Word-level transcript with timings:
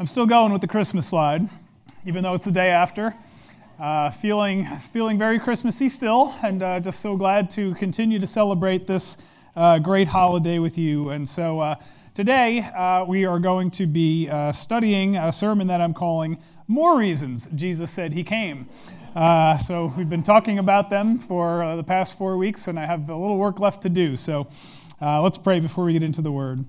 I'm 0.00 0.06
still 0.06 0.26
going 0.26 0.52
with 0.52 0.60
the 0.60 0.68
Christmas 0.68 1.08
slide, 1.08 1.48
even 2.06 2.22
though 2.22 2.32
it's 2.34 2.44
the 2.44 2.52
day 2.52 2.68
after. 2.68 3.16
Uh, 3.80 4.12
feeling, 4.12 4.64
feeling 4.92 5.18
very 5.18 5.40
Christmassy 5.40 5.88
still, 5.88 6.32
and 6.40 6.62
uh, 6.62 6.78
just 6.78 7.00
so 7.00 7.16
glad 7.16 7.50
to 7.50 7.74
continue 7.74 8.20
to 8.20 8.26
celebrate 8.28 8.86
this 8.86 9.18
uh, 9.56 9.80
great 9.80 10.06
holiday 10.06 10.60
with 10.60 10.78
you. 10.78 11.08
And 11.08 11.28
so 11.28 11.58
uh, 11.58 11.74
today 12.14 12.60
uh, 12.60 13.06
we 13.06 13.24
are 13.24 13.40
going 13.40 13.72
to 13.72 13.88
be 13.88 14.28
uh, 14.28 14.52
studying 14.52 15.16
a 15.16 15.32
sermon 15.32 15.66
that 15.66 15.80
I'm 15.80 15.94
calling 15.94 16.38
More 16.68 16.96
Reasons 16.96 17.48
Jesus 17.56 17.90
Said 17.90 18.12
He 18.12 18.22
Came. 18.22 18.68
so 19.16 19.92
we've 19.96 20.08
been 20.08 20.22
talking 20.22 20.60
about 20.60 20.90
them 20.90 21.18
for 21.18 21.74
the 21.74 21.82
past 21.82 22.16
four 22.16 22.36
weeks, 22.36 22.68
and 22.68 22.78
I 22.78 22.86
have 22.86 23.10
a 23.10 23.16
little 23.16 23.36
work 23.36 23.58
left 23.58 23.82
to 23.82 23.88
do. 23.88 24.16
So 24.16 24.46
let's 25.00 25.38
pray 25.38 25.58
before 25.58 25.82
we 25.82 25.92
get 25.92 26.04
into 26.04 26.22
the 26.22 26.30
word. 26.30 26.64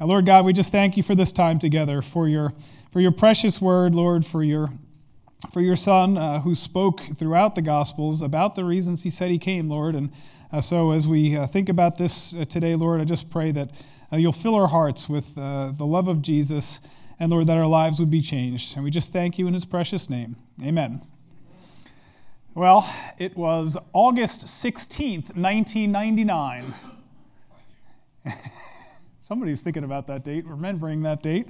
Lord 0.00 0.26
God, 0.26 0.44
we 0.44 0.52
just 0.52 0.72
thank 0.72 0.96
you 0.96 1.02
for 1.02 1.14
this 1.14 1.30
time 1.30 1.58
together, 1.58 2.02
for 2.02 2.26
your, 2.28 2.52
for 2.92 3.00
your 3.00 3.12
precious 3.12 3.60
word, 3.60 3.94
Lord, 3.94 4.26
for 4.26 4.42
your, 4.42 4.70
for 5.52 5.60
your 5.60 5.76
Son 5.76 6.18
uh, 6.18 6.40
who 6.40 6.54
spoke 6.56 7.00
throughout 7.16 7.54
the 7.54 7.62
Gospels 7.62 8.20
about 8.20 8.56
the 8.56 8.64
reasons 8.64 9.04
he 9.04 9.10
said 9.10 9.30
he 9.30 9.38
came, 9.38 9.68
Lord. 9.68 9.94
And 9.94 10.10
uh, 10.52 10.60
so 10.60 10.90
as 10.90 11.06
we 11.06 11.36
uh, 11.36 11.46
think 11.46 11.68
about 11.68 11.96
this 11.96 12.34
uh, 12.34 12.44
today, 12.44 12.74
Lord, 12.74 13.00
I 13.00 13.04
just 13.04 13.30
pray 13.30 13.52
that 13.52 13.70
uh, 14.12 14.16
you'll 14.16 14.32
fill 14.32 14.56
our 14.56 14.66
hearts 14.66 15.08
with 15.08 15.38
uh, 15.38 15.70
the 15.70 15.86
love 15.86 16.08
of 16.08 16.22
Jesus, 16.22 16.80
and 17.20 17.30
Lord, 17.30 17.46
that 17.46 17.56
our 17.56 17.66
lives 17.66 18.00
would 18.00 18.10
be 18.10 18.20
changed. 18.20 18.74
And 18.74 18.84
we 18.84 18.90
just 18.90 19.12
thank 19.12 19.38
you 19.38 19.46
in 19.46 19.54
his 19.54 19.64
precious 19.64 20.10
name. 20.10 20.34
Amen. 20.60 21.02
Well, 22.54 22.92
it 23.16 23.36
was 23.36 23.76
August 23.92 24.46
16th, 24.46 25.36
1999. 25.36 26.74
Somebody's 29.24 29.62
thinking 29.62 29.84
about 29.84 30.06
that 30.08 30.22
date, 30.22 30.44
remembering 30.44 31.00
that 31.04 31.22
date. 31.22 31.48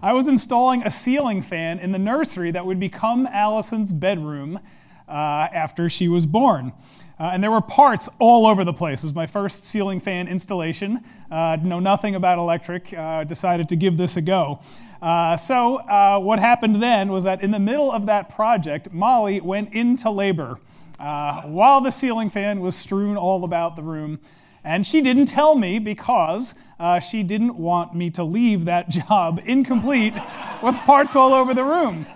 I 0.00 0.12
was 0.12 0.28
installing 0.28 0.84
a 0.84 0.90
ceiling 0.92 1.42
fan 1.42 1.80
in 1.80 1.90
the 1.90 1.98
nursery 1.98 2.52
that 2.52 2.64
would 2.64 2.78
become 2.78 3.26
Allison's 3.26 3.92
bedroom 3.92 4.60
uh, 5.08 5.48
after 5.52 5.88
she 5.88 6.06
was 6.06 6.26
born. 6.26 6.72
Uh, 7.18 7.30
and 7.32 7.42
there 7.42 7.50
were 7.50 7.60
parts 7.60 8.08
all 8.20 8.46
over 8.46 8.62
the 8.62 8.72
place. 8.72 9.02
It 9.02 9.08
was 9.08 9.16
my 9.16 9.26
first 9.26 9.64
ceiling 9.64 9.98
fan 9.98 10.28
installation. 10.28 11.02
Uh, 11.28 11.56
know 11.60 11.80
nothing 11.80 12.14
about 12.14 12.38
electric. 12.38 12.94
Uh, 12.94 13.24
decided 13.24 13.68
to 13.70 13.74
give 13.74 13.96
this 13.96 14.16
a 14.16 14.20
go. 14.20 14.60
Uh, 15.02 15.36
so 15.36 15.78
uh, 15.78 16.20
what 16.20 16.38
happened 16.38 16.80
then 16.80 17.10
was 17.10 17.24
that 17.24 17.42
in 17.42 17.50
the 17.50 17.58
middle 17.58 17.90
of 17.90 18.06
that 18.06 18.28
project, 18.28 18.92
Molly 18.92 19.40
went 19.40 19.74
into 19.74 20.08
labor 20.08 20.60
uh, 21.00 21.42
while 21.42 21.80
the 21.80 21.90
ceiling 21.90 22.30
fan 22.30 22.60
was 22.60 22.76
strewn 22.76 23.16
all 23.16 23.42
about 23.42 23.74
the 23.74 23.82
room. 23.82 24.20
And 24.64 24.86
she 24.86 25.00
didn't 25.00 25.26
tell 25.26 25.54
me 25.54 25.78
because 25.78 26.54
uh, 26.78 27.00
she 27.00 27.22
didn't 27.22 27.56
want 27.56 27.94
me 27.94 28.10
to 28.10 28.24
leave 28.24 28.64
that 28.66 28.88
job 29.08 29.40
incomplete 29.44 30.14
with 30.62 30.76
parts 30.80 31.16
all 31.16 31.34
over 31.34 31.54
the 31.54 31.64
room. 31.64 32.06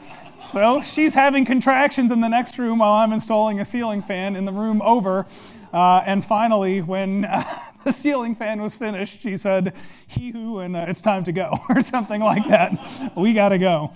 So 0.44 0.80
she's 0.80 1.14
having 1.14 1.44
contractions 1.44 2.10
in 2.10 2.20
the 2.20 2.28
next 2.28 2.58
room 2.58 2.78
while 2.78 2.94
I'm 2.94 3.12
installing 3.12 3.60
a 3.60 3.64
ceiling 3.64 4.02
fan 4.02 4.34
in 4.34 4.44
the 4.44 4.52
room 4.52 4.83
over. 4.83 5.27
Uh, 5.72 6.02
and 6.05 6.24
finally, 6.24 6.83
when 6.83 7.24
uh, 7.28 7.44
the 7.84 7.92
ceiling 7.92 8.34
fan 8.34 8.60
was 8.60 8.74
finished, 8.74 9.20
she 9.22 9.36
said, 9.36 9.74
He 10.06 10.30
who, 10.30 10.58
and 10.58 10.77
uh, 10.77 10.86
it's 10.88 11.00
time 11.00 11.24
to 11.24 11.33
go, 11.33 11.58
or 11.68 11.80
something 11.80 12.20
like 12.20 12.46
that. 12.48 13.12
we 13.16 13.33
got 13.33 13.50
to 13.50 13.58
go. 13.58 13.92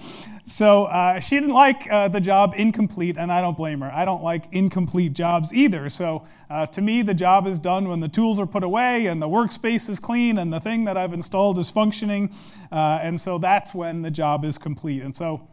So 0.48 0.84
uh, 0.84 1.18
she 1.18 1.34
didn't 1.34 1.54
like 1.54 1.90
uh, 1.90 2.06
the 2.06 2.20
job 2.20 2.54
incomplete, 2.56 3.16
and 3.18 3.32
I 3.32 3.40
don't 3.40 3.56
blame 3.56 3.80
her. 3.80 3.92
I 3.92 4.04
don't 4.04 4.22
like 4.22 4.46
incomplete 4.52 5.12
jobs 5.12 5.52
either. 5.52 5.90
So 5.90 6.24
uh, 6.48 6.66
to 6.66 6.80
me, 6.80 7.02
the 7.02 7.14
job 7.14 7.48
is 7.48 7.58
done 7.58 7.88
when 7.88 7.98
the 7.98 8.08
tools 8.08 8.38
are 8.38 8.46
put 8.46 8.62
away 8.62 9.06
and 9.06 9.20
the 9.20 9.28
workspace 9.28 9.90
is 9.90 9.98
clean 9.98 10.38
and 10.38 10.52
the 10.52 10.60
thing 10.60 10.84
that 10.84 10.96
I've 10.96 11.12
installed 11.12 11.58
is 11.58 11.68
functioning. 11.68 12.32
Uh, 12.70 13.00
and 13.02 13.20
so 13.20 13.38
that's 13.38 13.74
when 13.74 14.02
the 14.02 14.10
job 14.10 14.44
is 14.44 14.56
complete. 14.56 15.02
And 15.02 15.14
so 15.16 15.48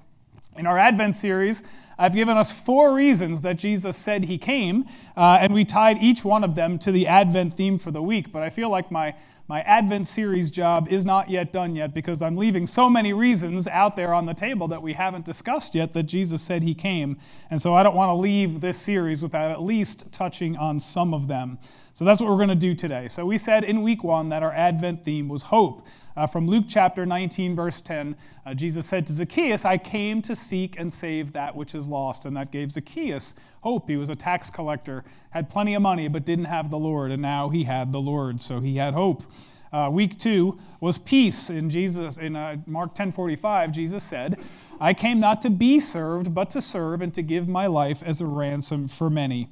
in 0.55 0.67
our 0.67 0.77
Advent 0.77 1.15
series, 1.15 1.63
I've 1.97 2.15
given 2.15 2.37
us 2.37 2.51
four 2.51 2.93
reasons 2.93 3.41
that 3.41 3.57
Jesus 3.57 3.97
said 3.97 4.23
he 4.23 4.37
came, 4.37 4.85
uh, 5.15 5.37
and 5.39 5.53
we 5.53 5.63
tied 5.63 6.01
each 6.01 6.25
one 6.25 6.43
of 6.43 6.55
them 6.55 6.79
to 6.79 6.91
the 6.91 7.07
Advent 7.07 7.53
theme 7.53 7.77
for 7.77 7.91
the 7.91 8.01
week. 8.01 8.31
But 8.31 8.43
I 8.43 8.49
feel 8.49 8.69
like 8.69 8.91
my, 8.91 9.15
my 9.47 9.61
Advent 9.61 10.07
series 10.07 10.49
job 10.49 10.87
is 10.89 11.05
not 11.05 11.29
yet 11.29 11.53
done 11.53 11.75
yet 11.75 11.93
because 11.93 12.21
I'm 12.21 12.35
leaving 12.35 12.65
so 12.65 12.89
many 12.89 13.13
reasons 13.13 13.67
out 13.67 13.95
there 13.95 14.13
on 14.13 14.25
the 14.25 14.33
table 14.33 14.67
that 14.69 14.81
we 14.81 14.93
haven't 14.93 15.25
discussed 15.25 15.75
yet 15.75 15.93
that 15.93 16.03
Jesus 16.03 16.41
said 16.41 16.63
he 16.63 16.73
came. 16.73 17.17
And 17.51 17.61
so 17.61 17.75
I 17.75 17.83
don't 17.83 17.95
want 17.95 18.09
to 18.09 18.15
leave 18.15 18.59
this 18.59 18.77
series 18.77 19.21
without 19.21 19.51
at 19.51 19.61
least 19.61 20.11
touching 20.11 20.57
on 20.57 20.79
some 20.79 21.13
of 21.13 21.27
them. 21.27 21.59
So 21.93 22.05
that's 22.05 22.19
what 22.19 22.31
we're 22.31 22.37
going 22.37 22.49
to 22.49 22.55
do 22.55 22.73
today. 22.73 23.07
So 23.07 23.23
we 23.23 23.37
said 23.37 23.63
in 23.63 23.83
week 23.83 24.03
one 24.03 24.29
that 24.29 24.41
our 24.41 24.51
Advent 24.51 25.03
theme 25.03 25.29
was 25.29 25.43
hope. 25.43 25.85
Uh, 26.15 26.27
from 26.27 26.47
Luke 26.47 26.65
chapter 26.67 27.05
19, 27.05 27.55
verse 27.55 27.81
10, 27.81 28.15
uh, 28.45 28.53
Jesus 28.53 28.85
said 28.85 29.07
to 29.07 29.13
Zacchaeus, 29.13 29.65
I 29.65 29.77
came 29.77 30.21
to 30.23 30.35
seek 30.35 30.79
and 30.79 30.91
save 30.91 31.33
that 31.33 31.55
which 31.55 31.73
is 31.73 31.87
lost. 31.87 32.25
And 32.25 32.37
that 32.37 32.51
gave 32.51 32.71
Zacchaeus 32.71 33.33
hope. 33.61 33.89
He 33.89 33.97
was 33.97 34.09
a 34.09 34.15
tax 34.15 34.49
collector, 34.49 35.03
had 35.31 35.49
plenty 35.49 35.73
of 35.73 35.81
money, 35.81 36.07
but 36.07 36.25
didn't 36.25 36.45
have 36.45 36.69
the 36.69 36.77
Lord. 36.77 37.11
And 37.11 37.21
now 37.21 37.49
he 37.49 37.63
had 37.63 37.91
the 37.91 38.01
Lord, 38.01 38.39
so 38.39 38.59
he 38.59 38.77
had 38.77 38.93
hope. 38.93 39.23
Uh, 39.71 39.89
week 39.91 40.19
two 40.19 40.59
was 40.79 40.99
peace. 40.99 41.49
In 41.49 41.67
Jesus, 41.67 42.17
in 42.17 42.35
uh, 42.35 42.57
Mark 42.67 42.93
10:45, 42.93 43.71
Jesus 43.71 44.03
said, 44.03 44.37
"I 44.79 44.93
came 44.93 45.19
not 45.19 45.41
to 45.41 45.49
be 45.49 45.79
served, 45.79 46.35
but 46.35 46.51
to 46.51 46.61
serve, 46.61 47.01
and 47.01 47.11
to 47.15 47.23
give 47.23 47.47
my 47.47 47.65
life 47.65 48.03
as 48.03 48.21
a 48.21 48.27
ransom 48.27 48.87
for 48.87 49.09
many." 49.09 49.49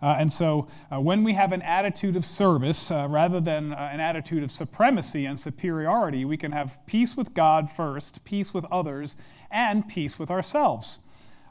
Uh, 0.00 0.16
and 0.18 0.30
so, 0.30 0.68
uh, 0.92 1.00
when 1.00 1.24
we 1.24 1.32
have 1.32 1.52
an 1.52 1.62
attitude 1.62 2.14
of 2.14 2.24
service 2.24 2.90
uh, 2.90 3.06
rather 3.08 3.40
than 3.40 3.72
uh, 3.72 3.90
an 3.92 4.00
attitude 4.00 4.42
of 4.42 4.50
supremacy 4.50 5.26
and 5.26 5.38
superiority, 5.38 6.24
we 6.24 6.36
can 6.36 6.52
have 6.52 6.78
peace 6.86 7.16
with 7.16 7.34
God 7.34 7.70
first, 7.70 8.24
peace 8.24 8.54
with 8.54 8.64
others, 8.66 9.16
and 9.50 9.88
peace 9.88 10.18
with 10.18 10.30
ourselves. 10.30 11.00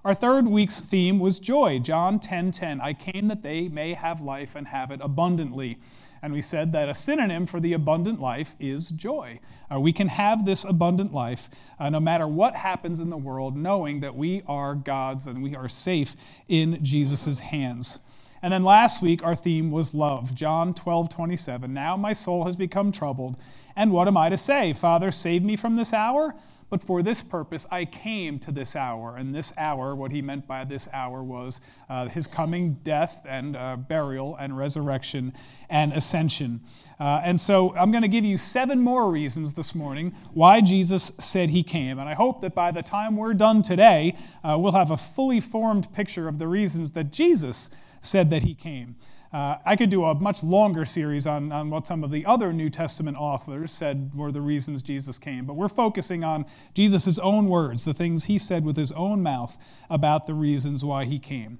Our 0.05 0.13
third 0.13 0.47
week's 0.47 0.79
theme 0.79 1.19
was 1.19 1.39
joy. 1.39 1.79
John 1.79 2.19
10:10. 2.19 2.21
10, 2.21 2.51
10, 2.51 2.81
I 2.81 2.93
came 2.93 3.27
that 3.27 3.43
they 3.43 3.67
may 3.67 3.93
have 3.93 4.21
life 4.21 4.55
and 4.55 4.67
have 4.67 4.91
it 4.91 5.01
abundantly. 5.03 5.79
And 6.21 6.33
we 6.33 6.41
said 6.41 6.71
that 6.71 6.89
a 6.89 6.93
synonym 6.93 7.45
for 7.45 7.59
the 7.59 7.73
abundant 7.73 8.19
life 8.19 8.55
is 8.59 8.89
joy. 8.89 9.39
Uh, 9.69 9.79
we 9.79 9.91
can 9.91 10.07
have 10.07 10.45
this 10.45 10.63
abundant 10.63 11.13
life 11.13 11.49
uh, 11.79 11.89
no 11.89 11.99
matter 11.99 12.27
what 12.27 12.55
happens 12.55 12.99
in 12.99 13.09
the 13.09 13.17
world, 13.17 13.55
knowing 13.55 13.99
that 13.99 14.15
we 14.15 14.43
are 14.47 14.75
God's 14.75 15.27
and 15.27 15.43
we 15.43 15.55
are 15.55 15.67
safe 15.67 16.15
in 16.47 16.83
Jesus' 16.83 17.41
hands. 17.41 17.99
And 18.41 18.53
then 18.53 18.63
last 18.63 19.01
week, 19.01 19.23
our 19.23 19.35
theme 19.35 19.71
was 19.71 19.93
love. 19.93 20.35
John 20.35 20.73
12, 20.73 21.09
27. 21.09 21.73
Now 21.73 21.97
my 21.97 22.13
soul 22.13 22.45
has 22.45 22.55
become 22.55 22.91
troubled. 22.91 23.37
And 23.75 23.91
what 23.91 24.07
am 24.07 24.17
I 24.17 24.29
to 24.29 24.37
say? 24.37 24.73
Father, 24.73 25.11
save 25.11 25.43
me 25.43 25.55
from 25.55 25.75
this 25.75 25.93
hour? 25.93 26.35
But 26.69 26.83
for 26.83 27.01
this 27.01 27.21
purpose 27.21 27.65
I 27.71 27.85
came 27.85 28.39
to 28.39 28.51
this 28.51 28.75
hour. 28.75 29.15
And 29.15 29.33
this 29.33 29.53
hour, 29.57 29.95
what 29.95 30.11
he 30.11 30.21
meant 30.21 30.47
by 30.47 30.65
this 30.65 30.89
hour 30.91 31.23
was 31.23 31.61
uh, 31.89 32.09
his 32.09 32.27
coming 32.27 32.73
death 32.83 33.21
and 33.25 33.55
uh, 33.55 33.77
burial 33.77 34.35
and 34.35 34.57
resurrection 34.57 35.33
and 35.69 35.93
ascension. 35.93 36.59
Uh, 36.99 37.21
and 37.23 37.39
so 37.39 37.73
I'm 37.75 37.91
going 37.91 38.01
to 38.01 38.09
give 38.09 38.25
you 38.25 38.37
seven 38.37 38.81
more 38.81 39.09
reasons 39.09 39.53
this 39.53 39.73
morning 39.75 40.13
why 40.33 40.59
Jesus 40.59 41.11
said 41.19 41.51
he 41.51 41.63
came. 41.63 41.99
And 41.99 42.09
I 42.09 42.15
hope 42.15 42.41
that 42.41 42.53
by 42.53 42.71
the 42.71 42.83
time 42.83 43.15
we're 43.15 43.33
done 43.33 43.61
today, 43.61 44.17
uh, 44.43 44.57
we'll 44.59 44.73
have 44.73 44.91
a 44.91 44.97
fully 44.97 45.39
formed 45.39 45.91
picture 45.93 46.27
of 46.27 46.37
the 46.37 46.47
reasons 46.47 46.91
that 46.93 47.11
Jesus 47.11 47.69
said 48.01 48.29
that 48.29 48.43
he 48.43 48.53
came. 48.53 48.95
Uh, 49.33 49.57
I 49.65 49.75
could 49.75 49.89
do 49.89 50.05
a 50.05 50.15
much 50.15 50.41
longer 50.41 50.85
series 50.85 51.27
on, 51.27 51.51
on 51.51 51.69
what 51.69 51.85
some 51.85 52.03
of 52.03 52.11
the 52.11 52.25
other 52.25 52.53
New 52.53 52.69
Testament 52.69 53.17
authors 53.17 53.73
said 53.73 54.11
were 54.15 54.31
the 54.31 54.41
reasons 54.41 54.81
Jesus 54.81 55.19
came, 55.19 55.45
but 55.45 55.55
we're 55.55 55.67
focusing 55.67 56.23
on 56.23 56.45
Jesus' 56.73 57.19
own 57.19 57.47
words, 57.47 57.83
the 57.83 57.93
things 57.93 58.25
he 58.25 58.37
said 58.37 58.63
with 58.63 58.77
his 58.77 58.91
own 58.93 59.21
mouth 59.21 59.57
about 59.89 60.27
the 60.27 60.33
reasons 60.33 60.85
why 60.85 61.05
he 61.05 61.19
came. 61.19 61.59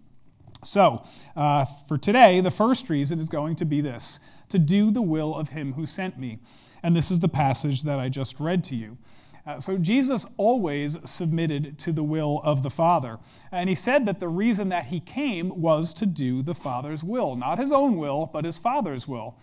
So, 0.64 1.04
uh, 1.36 1.66
for 1.88 1.98
today, 1.98 2.42
the 2.42 2.52
first 2.52 2.90
reason 2.90 3.20
is 3.20 3.30
going 3.30 3.58
to 3.58 3.66
be 3.66 3.82
this 3.82 4.20
to 4.50 4.58
do 4.58 4.90
the 4.90 5.02
will 5.02 5.36
of 5.36 5.50
him 5.50 5.74
who 5.74 5.86
sent 5.86 6.18
me. 6.18 6.40
And 6.82 6.96
this 6.96 7.12
is 7.12 7.20
the 7.20 7.30
passage 7.30 7.84
that 7.84 8.00
I 8.00 8.10
just 8.10 8.40
read 8.40 8.64
to 8.66 8.76
you. 8.76 8.98
Uh, 9.48 9.62
so 9.62 9.78
Jesus 9.78 10.26
always 10.36 10.98
submitted 11.06 11.80
to 11.80 11.94
the 11.94 12.04
will 12.04 12.42
of 12.44 12.64
the 12.64 12.70
Father. 12.70 13.18
And 13.52 13.70
he 13.70 13.76
said 13.76 14.06
that 14.06 14.20
the 14.20 14.28
reason 14.28 14.70
that 14.70 14.88
he 14.88 15.00
came 15.00 15.62
was 15.62 15.94
to 15.96 16.06
do 16.06 16.42
the 16.42 16.54
Father's 16.54 17.04
will, 17.04 17.38
not 17.38 17.58
his 17.58 17.72
own 17.72 17.96
will, 17.96 18.30
but 18.34 18.44
his 18.44 18.58
Father's 18.58 19.08
will. 19.08 19.38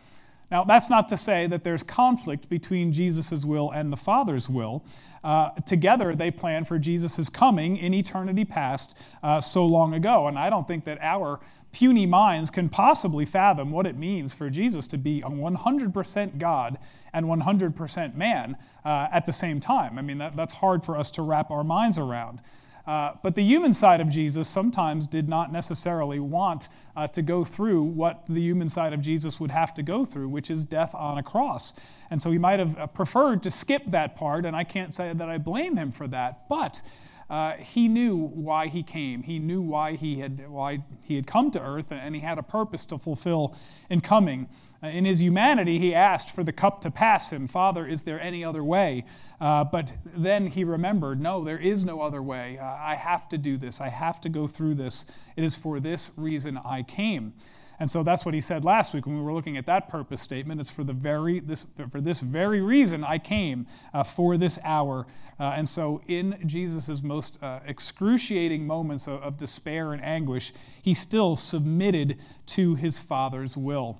Now, 0.51 0.63
that's 0.63 0.91
not 0.91 1.09
to 1.09 1.17
say 1.17 1.47
that 1.47 1.65
there's 1.65 1.83
conflict 1.83 2.51
between 2.51 2.93
Jesus' 2.93 3.45
will 3.47 3.71
and 3.71 3.91
the 3.91 3.97
Father's 3.97 4.49
will. 4.49 4.85
Uh, 5.25 5.51
together, 5.67 6.15
they 6.15 6.31
plan 6.31 6.65
for 6.65 6.79
Jesus' 6.79 7.31
coming 7.31 7.79
in 7.79 7.95
eternity 7.95 8.45
past 8.45 8.97
uh, 9.23 9.41
so 9.41 9.65
long 9.65 9.95
ago. 9.95 10.29
And 10.29 10.39
I 10.39 10.51
don't 10.51 10.69
think 10.69 10.85
that 10.85 10.99
our 11.01 11.41
puny 11.75 12.07
minds 12.07 12.51
can 12.51 12.69
possibly 12.69 13.25
fathom 13.25 13.73
what 13.73 13.85
it 13.85 13.97
means 13.97 14.33
for 14.33 14.49
Jesus 14.49 14.87
to 14.87 14.97
be 14.97 15.21
a 15.23 15.29
100% 15.29 16.39
God 16.39 16.79
and 17.13 17.27
100% 17.27 18.15
man 18.15 18.57
uh, 18.85 19.09
at 19.11 19.27
the 19.27 19.33
same 19.33 19.59
time. 19.59 19.99
I 19.99 20.03
mean, 20.03 20.19
that, 20.19 20.37
that's 20.37 20.55
hard 20.55 20.85
for 20.85 20.97
us 20.97 21.11
to 21.13 21.23
wrap 21.23 21.51
our 21.51 21.65
minds 21.65 21.99
around. 21.99 22.41
Uh, 22.87 23.15
but 23.23 23.35
the 23.35 23.43
human 23.43 23.73
side 23.73 24.01
of 24.01 24.09
Jesus 24.09 24.47
sometimes 24.47 25.09
did 25.09 25.29
not 25.29 25.51
necessarily 25.51 26.21
want 26.21 26.69
uh, 26.95 27.09
to 27.09 27.23
go 27.23 27.43
through 27.43 27.83
what 27.83 28.25
the 28.29 28.41
human 28.41 28.69
side 28.69 28.93
of 28.93 29.01
Jesus 29.01 29.41
would 29.41 29.51
have 29.51 29.75
to 29.75 29.83
go 29.83 30.05
through, 30.05 30.29
which 30.29 30.51
is 30.51 30.65
death 30.65 30.95
on 30.95 31.19
a 31.19 31.23
cross. 31.23 31.75
And 32.11 32.23
so 32.23 32.31
he 32.31 32.39
might 32.39 32.61
have 32.61 32.79
uh, 32.79 32.87
preferred 32.87 33.43
to 33.45 33.51
skip 33.51 33.83
that 33.87 34.15
part, 34.15 34.45
and 34.45 34.55
I 34.55 34.63
can't 34.63 34.95
say 34.95 35.13
that 35.13 35.29
I 35.29 35.39
blame 35.39 35.77
him 35.77 35.91
for 35.91 36.07
that. 36.09 36.49
But 36.49 36.83
uh, 37.31 37.53
he 37.53 37.89
knew 37.89 38.17
why 38.17 38.69
he 38.69 38.83
came. 38.83 39.23
He 39.23 39.39
knew 39.39 39.63
why 39.63 39.97
he 39.97 40.21
had 40.21 40.49
why 40.49 40.85
he 41.03 41.17
had 41.17 41.27
come 41.27 41.51
to 41.53 41.61
earth, 41.61 41.91
and 41.91 42.15
he 42.15 42.21
had 42.21 42.39
a 42.39 42.43
purpose 42.43 42.85
to 42.87 42.99
fulfill 42.99 43.57
in 43.89 44.01
coming. 44.01 44.49
Uh, 44.83 44.89
in 44.89 45.05
his 45.07 45.23
humanity, 45.23 45.79
he 45.79 45.95
asked 45.95 46.31
for 46.31 46.45
the 46.45 46.53
cup 46.53 46.81
to 46.83 46.91
pass 46.91 47.33
him. 47.33 47.47
Father, 47.47 47.87
is 47.87 48.03
there 48.03 48.21
any 48.21 48.45
other 48.45 48.63
way? 48.63 49.05
Uh, 49.41 49.65
but 49.65 49.95
then 50.15 50.47
he 50.47 50.65
remembered, 50.65 51.21
no, 51.21 51.43
there 51.43 51.59
is 51.59 51.85
no 51.85 52.03
other 52.03 52.23
way. 52.23 52.59
Uh, 52.59 52.65
I 52.65 52.95
have 52.95 53.29
to 53.31 53.39
do 53.39 53.57
this. 53.57 53.81
I 53.81 53.89
have 53.89 54.21
to 54.23 54.29
go 54.29 54.47
through 54.47 54.75
this. 54.75 55.07
It 55.37 55.45
is 55.45 55.55
for 55.55 55.81
this 55.81 56.11
reason 56.17 56.59
I 56.59 56.83
came. 56.83 57.33
And 57.81 57.91
so 57.91 58.03
that's 58.03 58.25
what 58.25 58.35
he 58.35 58.41
said 58.41 58.65
last 58.65 58.95
week 58.95 59.07
when 59.07 59.17
we 59.17 59.23
were 59.23 59.33
looking 59.33 59.57
at 59.57 59.67
that 59.67 59.89
purpose 59.89 60.23
statement. 60.23 60.61
It's 60.61 60.71
for 60.71 60.85
the 60.85 60.93
very 60.93 61.41
this 61.41 61.67
for 61.91 62.01
this 62.01 62.21
very 62.21 62.61
reason 62.61 63.03
I 63.05 63.19
came 63.19 63.67
uh, 63.93 64.05
for 64.05 64.37
this 64.37 64.59
hour. 64.63 65.07
Uh, 65.39 65.55
and 65.57 65.69
so 65.69 66.01
in 66.07 66.39
Jesus' 66.47 67.03
most 67.03 67.43
uh, 67.43 67.61
excruciating 67.67 68.67
moments 68.67 69.09
of, 69.09 69.23
of 69.23 69.37
despair 69.37 69.93
and 69.93 70.05
anguish, 70.05 70.53
he 70.83 70.95
still 70.95 71.37
submitted 71.37 72.19
to 72.47 72.77
his 72.77 72.99
Father's 72.99 73.57
will. 73.57 73.99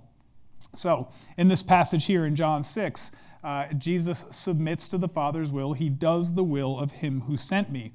So 0.75 1.09
in 1.37 1.49
this 1.49 1.63
passage 1.63 2.07
here 2.07 2.25
in 2.25 2.37
John 2.37 2.63
6, 2.63 3.13
uh, 3.43 3.67
Jesus 3.75 4.25
submits 4.31 4.89
to 4.89 4.99
the 4.99 5.09
Father's 5.09 5.53
will. 5.53 5.75
He 5.75 5.89
does 5.89 6.33
the 6.33 6.45
will 6.45 6.79
of 6.79 6.91
him 6.93 7.23
who 7.23 7.37
sent 7.37 7.71
me. 7.71 7.93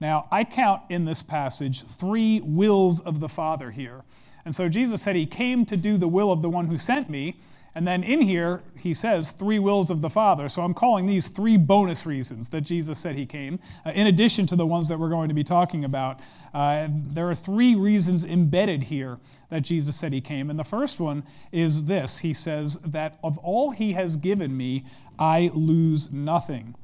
Now, 0.00 0.26
I 0.30 0.44
count 0.44 0.82
in 0.88 1.04
this 1.04 1.22
passage 1.22 1.82
three 1.82 2.40
wills 2.40 3.00
of 3.00 3.20
the 3.20 3.28
Father 3.28 3.70
here. 3.70 4.02
And 4.44 4.54
so 4.54 4.68
Jesus 4.68 5.02
said 5.02 5.16
he 5.16 5.26
came 5.26 5.64
to 5.66 5.76
do 5.76 5.96
the 5.96 6.08
will 6.08 6.32
of 6.32 6.42
the 6.42 6.50
one 6.50 6.66
who 6.66 6.78
sent 6.78 7.10
me. 7.10 7.36
And 7.74 7.86
then 7.86 8.02
in 8.02 8.20
here, 8.20 8.62
he 8.76 8.92
says 8.94 9.30
three 9.30 9.60
wills 9.60 9.90
of 9.90 10.00
the 10.00 10.10
Father. 10.10 10.48
So 10.48 10.62
I'm 10.62 10.74
calling 10.74 11.06
these 11.06 11.28
three 11.28 11.56
bonus 11.56 12.04
reasons 12.04 12.48
that 12.48 12.62
Jesus 12.62 12.98
said 12.98 13.14
he 13.14 13.26
came, 13.26 13.60
uh, 13.86 13.90
in 13.90 14.08
addition 14.08 14.46
to 14.48 14.56
the 14.56 14.66
ones 14.66 14.88
that 14.88 14.98
we're 14.98 15.08
going 15.08 15.28
to 15.28 15.34
be 15.34 15.44
talking 15.44 15.84
about. 15.84 16.18
Uh, 16.52 16.88
there 16.90 17.30
are 17.30 17.34
three 17.34 17.76
reasons 17.76 18.24
embedded 18.24 18.84
here 18.84 19.18
that 19.50 19.60
Jesus 19.60 19.94
said 19.94 20.12
he 20.12 20.20
came. 20.20 20.50
And 20.50 20.58
the 20.58 20.64
first 20.64 20.98
one 20.98 21.22
is 21.52 21.84
this 21.84 22.18
He 22.18 22.32
says 22.32 22.76
that 22.84 23.18
of 23.22 23.38
all 23.38 23.70
he 23.70 23.92
has 23.92 24.16
given 24.16 24.56
me, 24.56 24.84
I 25.18 25.50
lose 25.54 26.10
nothing. 26.10 26.74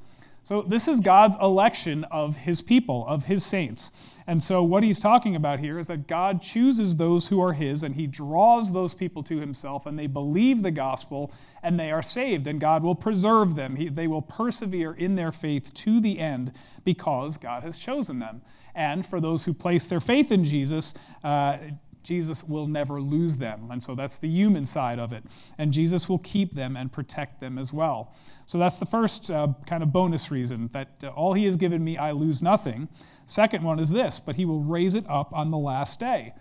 So 0.47 0.63
this 0.63 0.87
is 0.87 1.01
God's 1.01 1.35
election 1.43 2.05
of 2.05 2.37
his 2.37 2.63
people, 2.63 3.05
of 3.09 3.25
his 3.25 3.45
saints. 3.45 3.91
And 4.29 4.41
so, 4.41 4.63
what 4.63 4.85
he's 4.85 5.01
talking 5.01 5.35
about 5.35 5.59
here 5.59 5.77
is 5.77 5.89
that 5.89 6.07
God 6.07 6.41
chooses 6.41 6.95
those 6.95 7.27
who 7.27 7.43
are 7.43 7.53
his 7.53 7.83
and 7.83 7.97
he 7.97 8.07
draws 8.07 8.73
those 8.73 8.95
people 8.95 9.25
to 9.25 9.41
himself, 9.41 9.87
and 9.87 9.99
they 9.99 10.07
believe 10.07 10.63
the 10.63 10.71
gospel 10.71 11.33
and 11.65 11.81
they 11.81 11.91
are 11.91 12.01
saved, 12.01 12.47
and 12.47 12.61
God 12.61 12.85
will 12.85 12.95
preserve 12.95 13.57
them. 13.57 13.75
He, 13.75 13.89
they 13.89 14.07
will 14.07 14.23
persevere 14.23 14.93
in 14.93 15.17
their 15.17 15.33
faith 15.33 15.75
to 15.75 15.99
the 15.99 16.21
end 16.21 16.53
because 16.85 17.39
God 17.39 17.65
has 17.65 17.77
chosen 17.77 18.21
them. 18.21 18.41
And 18.73 19.05
for 19.05 19.21
those 19.21 19.47
who 19.47 19.53
place 19.53 19.87
their 19.87 20.01
faith 20.01 20.31
in 20.31 20.45
Jesus, 20.45 20.95
uh, 21.25 21.59
Jesus 22.07 22.45
will 22.45 22.69
never 22.69 23.01
lose 23.01 23.37
them. 23.37 23.69
And 23.71 23.83
so 23.83 23.95
that's 23.95 24.19
the 24.19 24.29
human 24.29 24.65
side 24.65 25.01
of 25.01 25.13
it. 25.13 25.25
And 25.59 25.73
Jesus 25.73 26.09
will 26.09 26.21
keep 26.21 26.55
them 26.55 26.77
and 26.77 26.93
protect 26.93 27.41
them 27.41 27.59
as 27.59 27.73
well. 27.73 28.15
So 28.47 28.59
that's 28.59 28.79
the 28.79 28.87
first 28.87 29.31
uh, 29.31 29.49
kind 29.67 29.83
of 29.83 29.93
bonus 29.93 30.31
reason 30.31 30.71
that 30.73 30.89
uh, 31.03 31.09
all 31.09 31.33
he 31.33 31.45
has 31.47 31.57
given 31.57 31.83
me, 31.83 31.99
I 31.99 32.13
lose 32.13 32.41
nothing. 32.43 32.89
Second 33.27 33.65
one 33.65 33.81
is 33.81 33.91
this, 33.91 34.21
but 34.21 34.37
he 34.37 34.45
will 34.45 34.61
raise 34.61 34.95
it 34.95 35.05
up 35.09 35.33
on 35.35 35.51
the 35.51 35.59
last 35.59 35.99
day. 35.99 36.33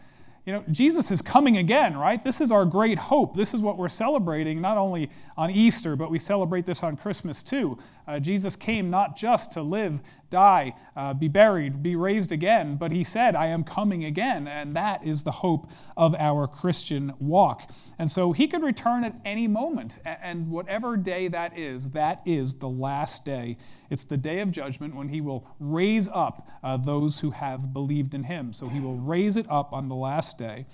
You 0.45 0.53
know, 0.53 0.63
Jesus 0.69 1.09
is 1.09 1.23
coming 1.23 1.57
again, 1.57 1.97
right? 1.97 2.23
This 2.23 2.39
is 2.39 2.51
our 2.51 2.65
great 2.65 2.99
hope. 2.99 3.35
This 3.35 3.55
is 3.55 3.63
what 3.63 3.77
we're 3.79 3.89
celebrating 3.89 4.61
not 4.61 4.77
only 4.77 5.09
on 5.35 5.49
Easter, 5.49 5.95
but 5.95 6.11
we 6.11 6.19
celebrate 6.19 6.67
this 6.67 6.83
on 6.83 6.97
Christmas 6.97 7.41
too. 7.41 7.79
Uh, 8.07 8.19
Jesus 8.19 8.55
came 8.55 8.91
not 8.91 9.17
just 9.17 9.51
to 9.53 9.63
live, 9.63 10.01
die, 10.29 10.75
uh, 10.95 11.13
be 11.13 11.27
buried, 11.27 11.81
be 11.81 11.95
raised 11.95 12.31
again, 12.31 12.75
but 12.75 12.91
he 12.91 13.03
said, 13.03 13.35
I 13.35 13.47
am 13.47 13.63
coming 13.63 14.05
again. 14.05 14.47
And 14.47 14.73
that 14.73 15.05
is 15.05 15.23
the 15.23 15.31
hope 15.31 15.69
of 15.97 16.13
our 16.15 16.47
Christian 16.47 17.13
walk. 17.19 17.71
And 17.97 18.11
so 18.11 18.31
he 18.31 18.47
could 18.47 18.61
return 18.61 19.03
at 19.03 19.15
any 19.25 19.47
moment. 19.47 19.99
And 20.05 20.51
whatever 20.51 20.97
day 20.97 21.27
that 21.29 21.57
is, 21.57 21.89
that 21.91 22.21
is 22.25 22.55
the 22.55 22.69
last 22.69 23.25
day. 23.25 23.57
It's 23.89 24.03
the 24.03 24.17
day 24.17 24.41
of 24.41 24.51
judgment 24.51 24.95
when 24.95 25.09
he 25.09 25.21
will 25.21 25.47
raise 25.59 26.07
up 26.07 26.47
uh, 26.63 26.77
those 26.77 27.19
who 27.19 27.31
have 27.31 27.73
believed 27.73 28.13
in 28.13 28.23
him. 28.23 28.53
So 28.53 28.67
he 28.67 28.79
will 28.79 28.97
raise 28.97 29.37
it 29.37 29.45
up 29.49 29.73
on 29.73 29.89
the 29.89 29.95
last 29.95 30.34
day. 30.37 30.65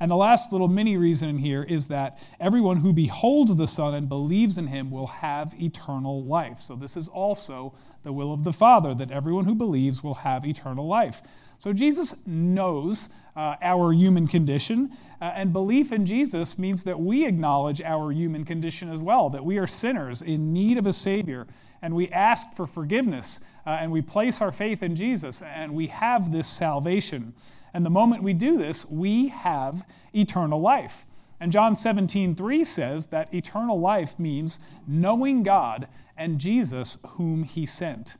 And 0.00 0.10
the 0.10 0.16
last 0.16 0.50
little 0.50 0.66
mini 0.66 0.96
reason 0.96 1.28
in 1.28 1.38
here 1.38 1.62
is 1.62 1.86
that 1.86 2.18
everyone 2.40 2.78
who 2.78 2.92
beholds 2.92 3.54
the 3.54 3.68
Son 3.68 3.94
and 3.94 4.08
believes 4.08 4.58
in 4.58 4.66
him 4.66 4.90
will 4.90 5.06
have 5.06 5.54
eternal 5.62 6.24
life. 6.24 6.60
So 6.60 6.74
this 6.74 6.96
is 6.96 7.06
also 7.06 7.74
the 8.02 8.12
will 8.12 8.32
of 8.32 8.42
the 8.42 8.52
Father, 8.52 8.94
that 8.94 9.12
everyone 9.12 9.44
who 9.44 9.54
believes 9.54 10.02
will 10.02 10.14
have 10.14 10.44
eternal 10.44 10.88
life. 10.88 11.22
So 11.58 11.72
Jesus 11.72 12.16
knows 12.26 13.10
uh, 13.36 13.54
our 13.62 13.92
human 13.92 14.26
condition, 14.26 14.90
uh, 15.20 15.26
and 15.36 15.52
belief 15.52 15.92
in 15.92 16.04
Jesus 16.04 16.58
means 16.58 16.82
that 16.82 16.98
we 16.98 17.24
acknowledge 17.24 17.80
our 17.80 18.10
human 18.10 18.44
condition 18.44 18.90
as 18.90 19.00
well, 19.00 19.30
that 19.30 19.44
we 19.44 19.58
are 19.58 19.68
sinners 19.68 20.20
in 20.20 20.52
need 20.52 20.78
of 20.78 20.86
a 20.88 20.92
Savior, 20.92 21.46
and 21.80 21.94
we 21.94 22.08
ask 22.08 22.52
for 22.54 22.66
forgiveness, 22.66 23.38
uh, 23.64 23.70
and 23.80 23.92
we 23.92 24.02
place 24.02 24.40
our 24.40 24.50
faith 24.50 24.82
in 24.82 24.96
Jesus, 24.96 25.42
and 25.42 25.72
we 25.72 25.86
have 25.86 26.32
this 26.32 26.48
salvation. 26.48 27.32
And 27.74 27.86
the 27.86 27.90
moment 27.90 28.22
we 28.22 28.34
do 28.34 28.58
this, 28.58 28.84
we 28.86 29.28
have 29.28 29.86
eternal 30.14 30.60
life. 30.60 31.06
And 31.40 31.50
John 31.50 31.74
17, 31.74 32.34
3 32.34 32.64
says 32.64 33.08
that 33.08 33.32
eternal 33.34 33.80
life 33.80 34.18
means 34.18 34.60
knowing 34.86 35.42
God 35.42 35.88
and 36.16 36.38
Jesus 36.38 36.98
whom 37.06 37.42
he 37.42 37.66
sent. 37.66 38.16